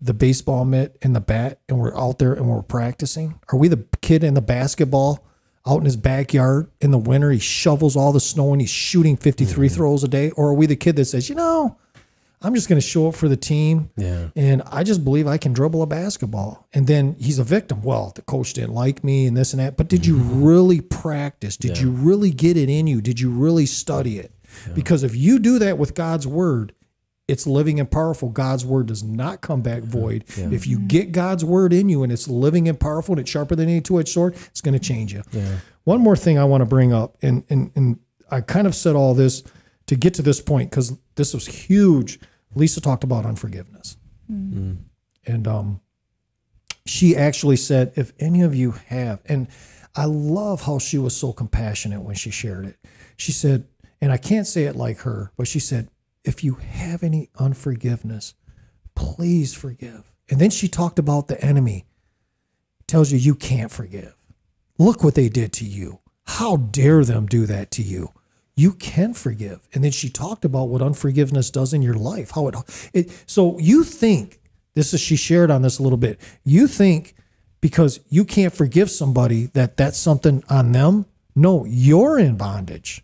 [0.01, 3.41] the baseball mitt and the bat and we're out there and we're practicing?
[3.53, 5.27] Are we the kid in the basketball
[5.67, 7.31] out in his backyard in the winter?
[7.31, 9.75] He shovels all the snow and he's shooting 53 mm-hmm.
[9.75, 10.31] throws a day.
[10.33, 11.79] Or are we the kid that says you know
[12.43, 14.29] i'm just going to show up for the team yeah.
[14.37, 16.69] and i just believe i can dribble a basketball.
[16.75, 17.83] And then he's a victim.
[17.83, 20.45] Well the coach didn't like me and this and that but did you mm-hmm.
[20.45, 21.57] really practice?
[21.57, 23.01] Did you really get it in you?
[23.01, 24.33] Did you really study it?
[24.75, 26.75] Because if you do that with god's word
[27.27, 28.29] it's living and powerful.
[28.29, 30.25] God's word does not come back void.
[30.53, 33.57] If you get God's word in you and it's living and powerful and it's sharper
[33.57, 35.23] than any two-edged sword, it's going to change you.
[35.85, 37.99] One more thing I want to bring up, and and and
[38.31, 39.43] I kind of said all this
[39.87, 42.19] to get to this point because this was huge.
[42.55, 43.97] Lisa talked about unforgiveness,
[45.27, 45.81] and um,
[46.87, 49.49] she actually said, if any of you have, and
[49.97, 52.77] I love how she was so compassionate when she shared it.
[53.17, 53.67] She said,
[54.01, 55.89] and I can't say it like her, but she said,
[56.25, 58.35] if you have any unforgiveness,
[58.95, 60.15] please forgive.
[60.31, 61.85] And then she talked about the enemy,
[62.87, 64.15] tells you you can't forgive.
[64.79, 66.01] Look what they did to you.
[66.27, 68.13] How dare them do that to you?
[68.57, 69.69] You can forgive.
[69.75, 72.31] And then she talked about what unforgiveness does in your life.
[72.31, 74.41] How it, it so you think
[74.75, 76.21] this is she shared on this a little bit.
[76.45, 77.15] You think
[77.61, 81.07] because you can't forgive somebody that that's something on them.
[81.35, 83.04] No, you're in bondage.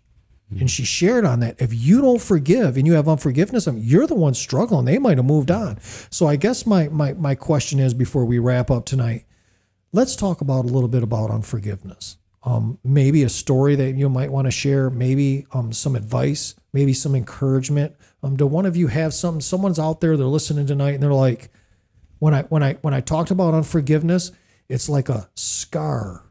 [0.59, 1.61] And she shared on that.
[1.61, 4.85] If you don't forgive and you have unforgiveness, you're the one struggling.
[4.85, 5.81] They might have moved on.
[6.11, 9.27] So I guess my my my question is before we wrap up tonight,
[9.93, 12.17] let's talk about a little bit about unforgiveness.
[12.43, 16.95] Um, maybe a story that you might want to share, maybe um, some advice, maybe
[16.95, 17.95] some encouragement.
[18.23, 19.43] Um, do one of you have something?
[19.43, 21.51] Someone's out there, they're listening tonight, and they're like,
[22.19, 24.33] when I when I when I talked about unforgiveness,
[24.69, 26.25] it's like a scar,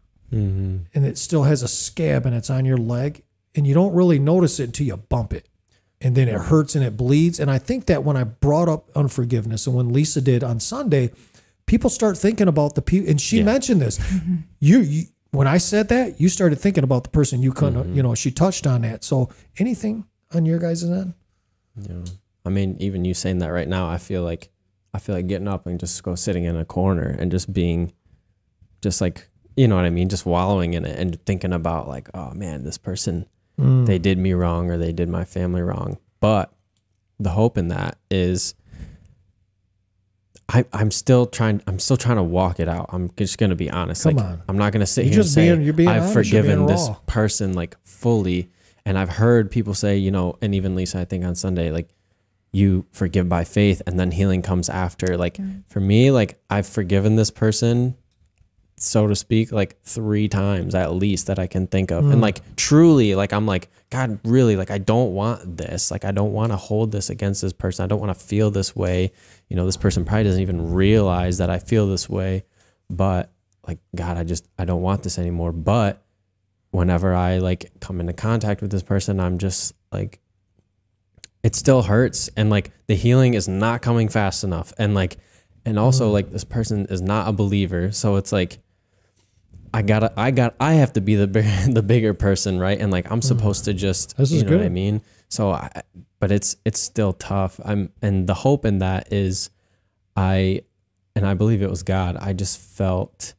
[0.94, 3.24] and it still has a scab, and it's on your leg,
[3.56, 5.48] and you don't really notice it until you bump it,
[6.02, 7.40] and then it hurts and it bleeds.
[7.40, 11.12] And I think that when I brought up unforgiveness, and when Lisa did on Sunday,
[11.66, 13.44] people start thinking about the people, and she Yeah.
[13.46, 14.00] mentioned this.
[14.60, 17.94] You, you when I said that, you started thinking about the person you couldn't, mm-hmm.
[17.96, 19.04] you know, she touched on that.
[19.04, 21.14] So anything on your guys' end?
[21.80, 22.04] Yeah.
[22.46, 24.50] I mean, even you saying that right now, I feel like
[24.94, 27.94] I feel like getting up and just go sitting in a corner and just being
[28.82, 32.10] just like you know what I mean, just wallowing in it and thinking about like,
[32.14, 33.26] oh man, this person
[33.60, 33.86] Mm.
[33.86, 35.98] they did me wrong or they did my family wrong.
[36.20, 36.54] But
[37.20, 38.56] the hope in that is
[40.52, 41.62] I, I'm still trying.
[41.68, 42.88] I'm still trying to walk it out.
[42.90, 44.04] I'm just gonna be honest.
[44.04, 44.42] Come like, on.
[44.48, 46.42] I'm not gonna sit You're here just and say being- you're being I've honest, you're
[46.42, 48.50] being forgiven this person like fully.
[48.86, 51.90] And I've heard people say, you know, and even Lisa, I think on Sunday, like
[52.52, 55.18] you forgive by faith, and then healing comes after.
[55.18, 55.64] Like mm.
[55.68, 57.96] for me, like I've forgiven this person,
[58.82, 62.22] so to speak, like three times at least that I can think of, and hmm.
[62.22, 65.90] like truly, like I'm like God, really, like I don't want this.
[65.90, 67.84] Like I don't want to hold this against this person.
[67.84, 69.12] I don't want to feel this way.
[69.50, 72.44] You know, this person probably doesn't even realize that I feel this way,
[72.90, 73.32] but
[73.68, 75.52] like God, I just I don't want this anymore.
[75.52, 76.04] But
[76.72, 80.20] whenever I like come into contact with this person, I'm just like
[81.42, 85.18] it still hurts and like the healing is not coming fast enough and like
[85.66, 86.14] and also hmm.
[86.14, 88.60] like this person is not a believer so it's like
[89.74, 92.80] i gotta i got i have to be the bigger the bigger person right?
[92.80, 93.22] And like i'm hmm.
[93.22, 95.02] supposed to just This is you know what i mean?
[95.30, 95.70] So i
[96.20, 97.60] but it's it's still tough.
[97.64, 99.50] I'm and the hope in that is
[100.16, 100.62] i
[101.16, 103.36] and i believe it was god i just felt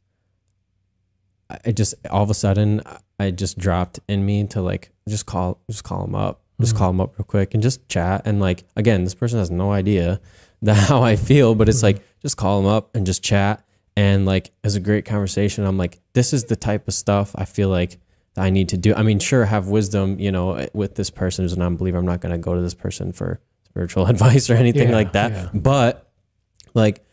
[1.49, 2.81] I- just all of a sudden
[3.21, 6.79] I just dropped in me to like just call just call him up just hmm.
[6.79, 8.23] call him up real quick and just chat.
[8.25, 10.19] And like again this person has no idea
[10.63, 11.87] that how I feel but it's hmm.
[11.87, 13.63] like just call him up and just chat
[13.97, 17.31] and like it was a great conversation I'm like this is the type of stuff
[17.35, 17.97] I feel like
[18.37, 18.93] I need to do.
[18.95, 22.05] I mean sure have wisdom you know eh, with this person who's an unbeliever I'm
[22.05, 25.31] not going to go to this person for spiritual advice or anything Yeah, like that.
[25.31, 25.49] yeah.
[25.53, 26.09] but
[26.73, 27.05] like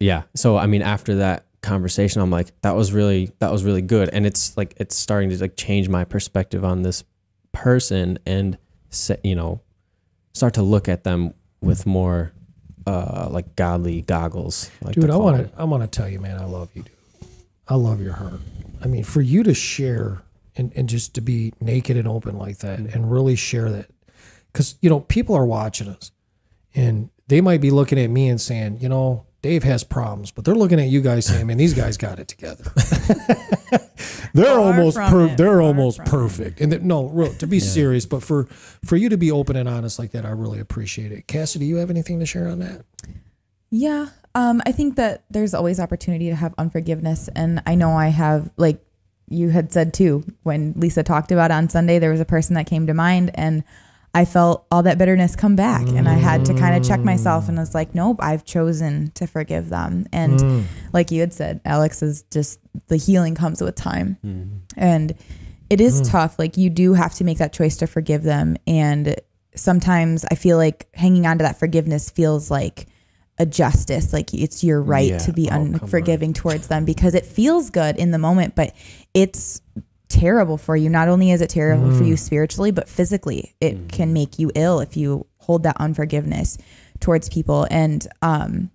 [0.00, 0.22] yeah.
[0.34, 4.08] So i mean after that conversation i'm like that was really that was really good.
[4.10, 7.02] And it's like it's starting to like change my perspective on this
[7.52, 8.56] person and
[9.24, 9.60] you know
[10.32, 12.32] start to look at them with more
[12.86, 16.38] uh like godly goggles like Dude, I want to I want to tell you, man,
[16.40, 16.92] I love you, dude.
[17.68, 18.40] I love your heart.
[18.82, 20.22] I mean, for you to share
[20.56, 23.86] and, and just to be naked and open like that and really share that.
[24.52, 26.12] Because, you know, people are watching us
[26.74, 30.44] and they might be looking at me and saying, you know, Dave has problems, but
[30.44, 32.64] they're looking at you guys saying, man, these guys got it together.
[34.34, 36.60] they're Far almost per- it, they're far almost from perfect.
[36.60, 38.46] And that, no, real, to be serious, but for
[38.84, 41.28] for you to be open and honest like that, I really appreciate it.
[41.28, 42.84] Cassidy, do you have anything to share on that?
[43.70, 44.08] Yeah.
[44.34, 47.28] Um, I think that there's always opportunity to have unforgiveness.
[47.36, 48.84] And I know I have, like
[49.28, 52.54] you had said too, when Lisa talked about it on Sunday, there was a person
[52.56, 53.62] that came to mind and
[54.16, 55.86] I felt all that bitterness come back.
[55.88, 59.26] And I had to kind of check myself and was like, nope, I've chosen to
[59.26, 60.06] forgive them.
[60.12, 62.58] And like you had said, Alex is just
[62.88, 64.62] the healing comes with time.
[64.76, 65.14] And
[65.68, 66.38] it is tough.
[66.38, 68.56] Like you do have to make that choice to forgive them.
[68.66, 69.16] And
[69.54, 72.86] sometimes I feel like hanging on to that forgiveness feels like
[73.38, 74.12] a justice.
[74.14, 75.18] Like it's your right Yeah.
[75.18, 78.74] to be Oh, unforgiving towards them because it feels good in the moment, but
[79.12, 79.60] it's
[80.18, 80.88] terrible for you.
[80.88, 82.16] Not only is it terrible for you hmm.
[82.16, 83.86] spiritually, but physically, it hmm.
[83.88, 86.56] can make you ill if you hold that unforgiveness
[87.00, 87.66] towards people.
[87.70, 88.70] And um,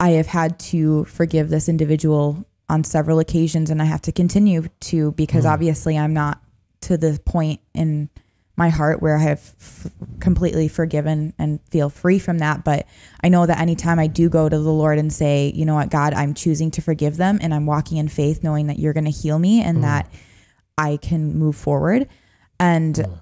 [0.00, 4.68] I have had to forgive this individual on several occasions, and I have to continue
[4.80, 5.50] to because hmm.
[5.50, 6.40] obviously I'm not
[6.82, 8.08] to the point in
[8.56, 12.64] my heart where I have f- completely forgiven and feel free from that.
[12.64, 12.86] But
[13.22, 15.90] I know that anytime I do go to the Lord and say, you know what,
[15.90, 19.04] God, I'm choosing to forgive them, and I'm walking in faith, knowing that you're going
[19.04, 19.82] to heal me and mm.
[19.82, 20.10] that
[20.78, 22.08] I can move forward.
[22.58, 23.20] And mm.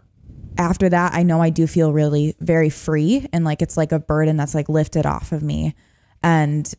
[0.57, 3.99] after that, I know I do feel really very free and like it's like a
[3.99, 5.74] burden that's like lifted off of me.
[6.22, 6.72] And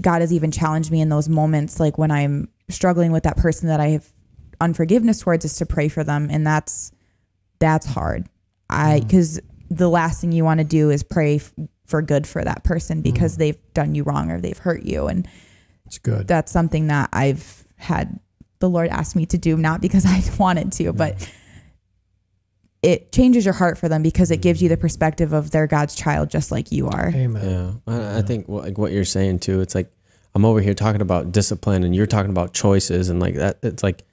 [0.00, 3.68] God has even challenged me in those moments, like when I'm struggling with that person
[3.68, 4.08] that I have
[4.60, 6.28] unforgiveness towards, is to pray for them.
[6.30, 6.92] And that's
[7.60, 8.26] that's hard.
[8.68, 9.06] I mm.
[9.06, 9.40] because
[9.70, 11.52] the last thing you want to do is pray f-
[11.86, 13.02] for good for that person mm.
[13.04, 15.06] because they've done you wrong or they've hurt you.
[15.06, 15.28] And
[15.86, 16.26] It's good.
[16.26, 18.18] that's something that I've had
[18.58, 20.96] the Lord ask me to do, not because I wanted to, mm.
[20.96, 21.30] but
[22.82, 25.94] it changes your heart for them because it gives you the perspective of they're God's
[25.94, 27.12] child just like you are.
[27.14, 27.80] Amen.
[27.86, 29.60] Yeah, I, I think what, like what you're saying too.
[29.60, 29.90] It's like
[30.34, 33.58] I'm over here talking about discipline, and you're talking about choices, and like that.
[33.62, 34.04] It's like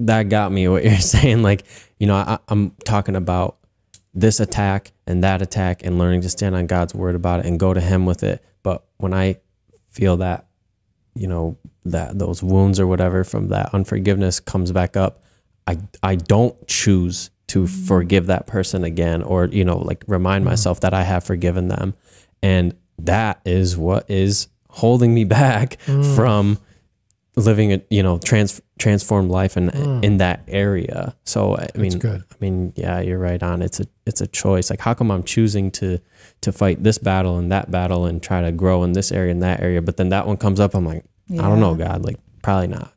[0.00, 0.68] that got me.
[0.68, 1.64] What you're saying, like
[1.98, 3.56] you know, I, I'm talking about
[4.12, 7.58] this attack and that attack, and learning to stand on God's word about it and
[7.58, 8.44] go to Him with it.
[8.62, 9.38] But when I
[9.88, 10.46] feel that,
[11.14, 15.22] you know, that those wounds or whatever from that unforgiveness comes back up,
[15.66, 20.50] I I don't choose to forgive that person again or you know like remind mm-hmm.
[20.50, 21.94] myself that I have forgiven them
[22.42, 26.16] and that is what is holding me back mm.
[26.16, 26.58] from
[27.36, 30.02] living a you know trans transformed life in hmm.
[30.02, 31.14] in that area.
[31.24, 32.22] So I mean good.
[32.30, 33.62] I mean yeah you're right on.
[33.62, 34.70] It's a it's a choice.
[34.70, 36.00] Like how come I'm choosing to
[36.40, 39.42] to fight this battle and that battle and try to grow in this area and
[39.42, 39.80] that area?
[39.80, 42.92] But then that one comes up I'm like I don't know God like probably not.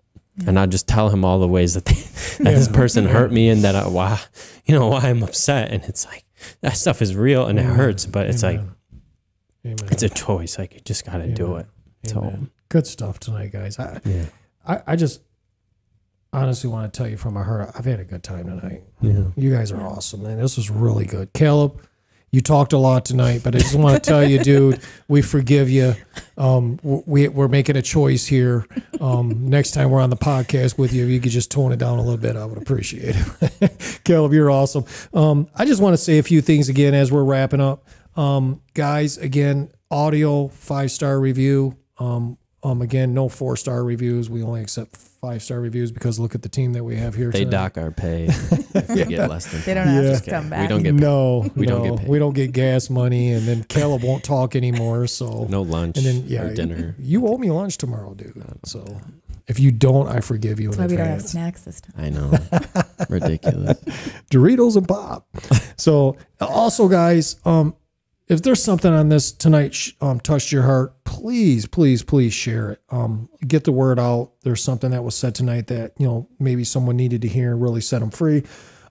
[0.45, 1.93] And I just tell him all the ways that they,
[2.43, 4.19] that this person hurt me and that I, why
[4.65, 5.71] you know why I'm upset.
[5.71, 6.25] And it's like
[6.61, 8.61] that stuff is real and it hurts but it's like
[9.63, 9.78] Amen.
[9.91, 10.57] it's a choice.
[10.57, 11.67] Like you just got to do it.
[12.05, 12.51] So Amen.
[12.69, 13.80] Good stuff tonight, guys.
[13.80, 14.25] I, yeah.
[14.67, 15.21] I, I just
[16.34, 18.84] honestly want to tell you from my heart, I've had a good time tonight.
[19.01, 20.38] yeah You guys are awesome, man.
[20.38, 21.34] This was really good.
[21.34, 21.82] Caleb,
[22.32, 25.69] you talked a lot tonight, but I just want to tell you, dude, we forgive
[25.69, 25.95] you.
[26.38, 28.67] Um, we, we're making a choice here.
[28.99, 31.78] Um, next time we're on the podcast with you, if you could just tone it
[31.78, 34.01] down a little bit, I would appreciate it.
[34.03, 34.84] Caleb, you're awesome.
[35.13, 37.88] Um, I just want to say a few things again as we're wrapping up.
[38.17, 41.78] Um, guys, again, audio five star review.
[41.97, 44.30] Um, um, again, no four star reviews.
[44.30, 47.32] We only accept five star reviews because look at the team that we have here.
[47.32, 47.51] they tonight.
[47.51, 50.12] dock our pay if we get less than They don't ask Yeah.
[50.12, 50.62] us to come back.
[50.62, 51.01] we don't get paid.
[51.01, 52.08] no, We don't get paid.
[52.10, 55.08] We don't get gas money, and then Caleb won't talk anymore.
[55.08, 58.41] So no lunch and then yeah, or dinner You owe me lunch tomorrow, dude.
[58.66, 58.86] So
[59.47, 61.32] if you don't, I forgive you That's in why we don't have advance.
[61.32, 61.93] snacks this time.
[61.97, 62.32] I know
[63.10, 63.80] ridiculous
[64.32, 65.28] Doritos and pop.
[65.78, 67.76] so also, guys, um,
[68.28, 72.82] if there's something on this tonight um touched your heart, please, please, please share it.
[72.89, 74.32] Um, get the word out.
[74.43, 77.61] There's something that was said tonight that you know maybe someone needed to hear and
[77.61, 78.43] really set them free.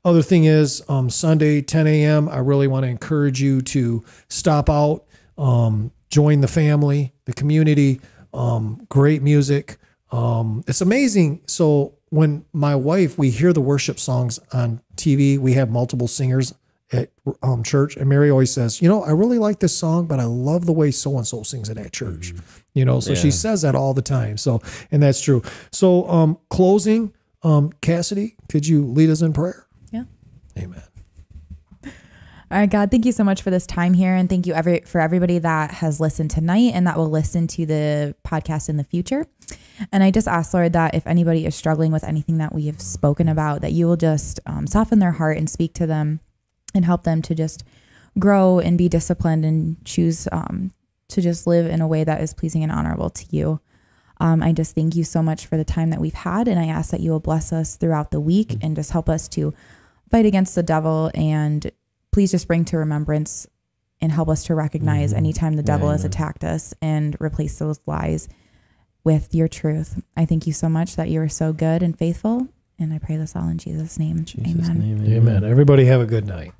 [0.05, 2.29] Other thing is, um, Sunday 10 a.m.
[2.29, 5.05] I really want to encourage you to stop out,
[5.37, 8.01] um, join the family, the community.
[8.33, 9.79] Um, great music.
[10.13, 11.41] Um, it's amazing.
[11.47, 16.55] So when my wife, we hear the worship songs on TV, we have multiple singers
[16.93, 17.11] at
[17.43, 20.25] um, church, and Mary always says, "You know, I really like this song, but I
[20.25, 22.33] love the way so and so sings it at church."
[22.75, 24.37] You know, so she says that all the time.
[24.37, 24.61] So,
[24.91, 25.43] and that's true.
[25.73, 27.13] So, um, closing,
[27.43, 29.67] um, Cassidy, could you lead us in prayer?
[29.91, 30.05] Yeah.
[30.59, 30.83] Amen.
[32.49, 34.81] All right, God, thank you so much for this time here, and thank you every
[34.87, 38.85] for everybody that has listened tonight and that will listen to the podcast in the
[38.85, 39.25] future.
[39.91, 42.81] And I just ask, Lord, that if anybody is struggling with anything that we have
[42.81, 46.21] spoken about, that you will just um, soften their heart and speak to them,
[46.77, 47.65] and help them to just
[48.19, 50.71] grow and be disciplined and choose um,
[51.09, 53.61] to just live in a way that is pleasing and honorable to you.
[54.19, 56.67] Um, I just thank you so much for the time that we've had, and I
[56.67, 59.53] ask that you will bless us throughout the week and just help us to
[60.11, 61.71] fight against the devil and
[62.13, 63.47] please just bring to remembrance
[64.01, 68.29] and help us to recognize anytime the devil has attacked us and replace those lies
[69.05, 70.03] with your truth.
[70.17, 72.49] I thank you so much that you are so good and faithful.
[72.79, 74.25] And I pray this all in Jesus' name.
[74.25, 75.03] Jesus Amen.
[75.03, 75.45] name Amen.
[75.45, 76.53] Everybody have a good night.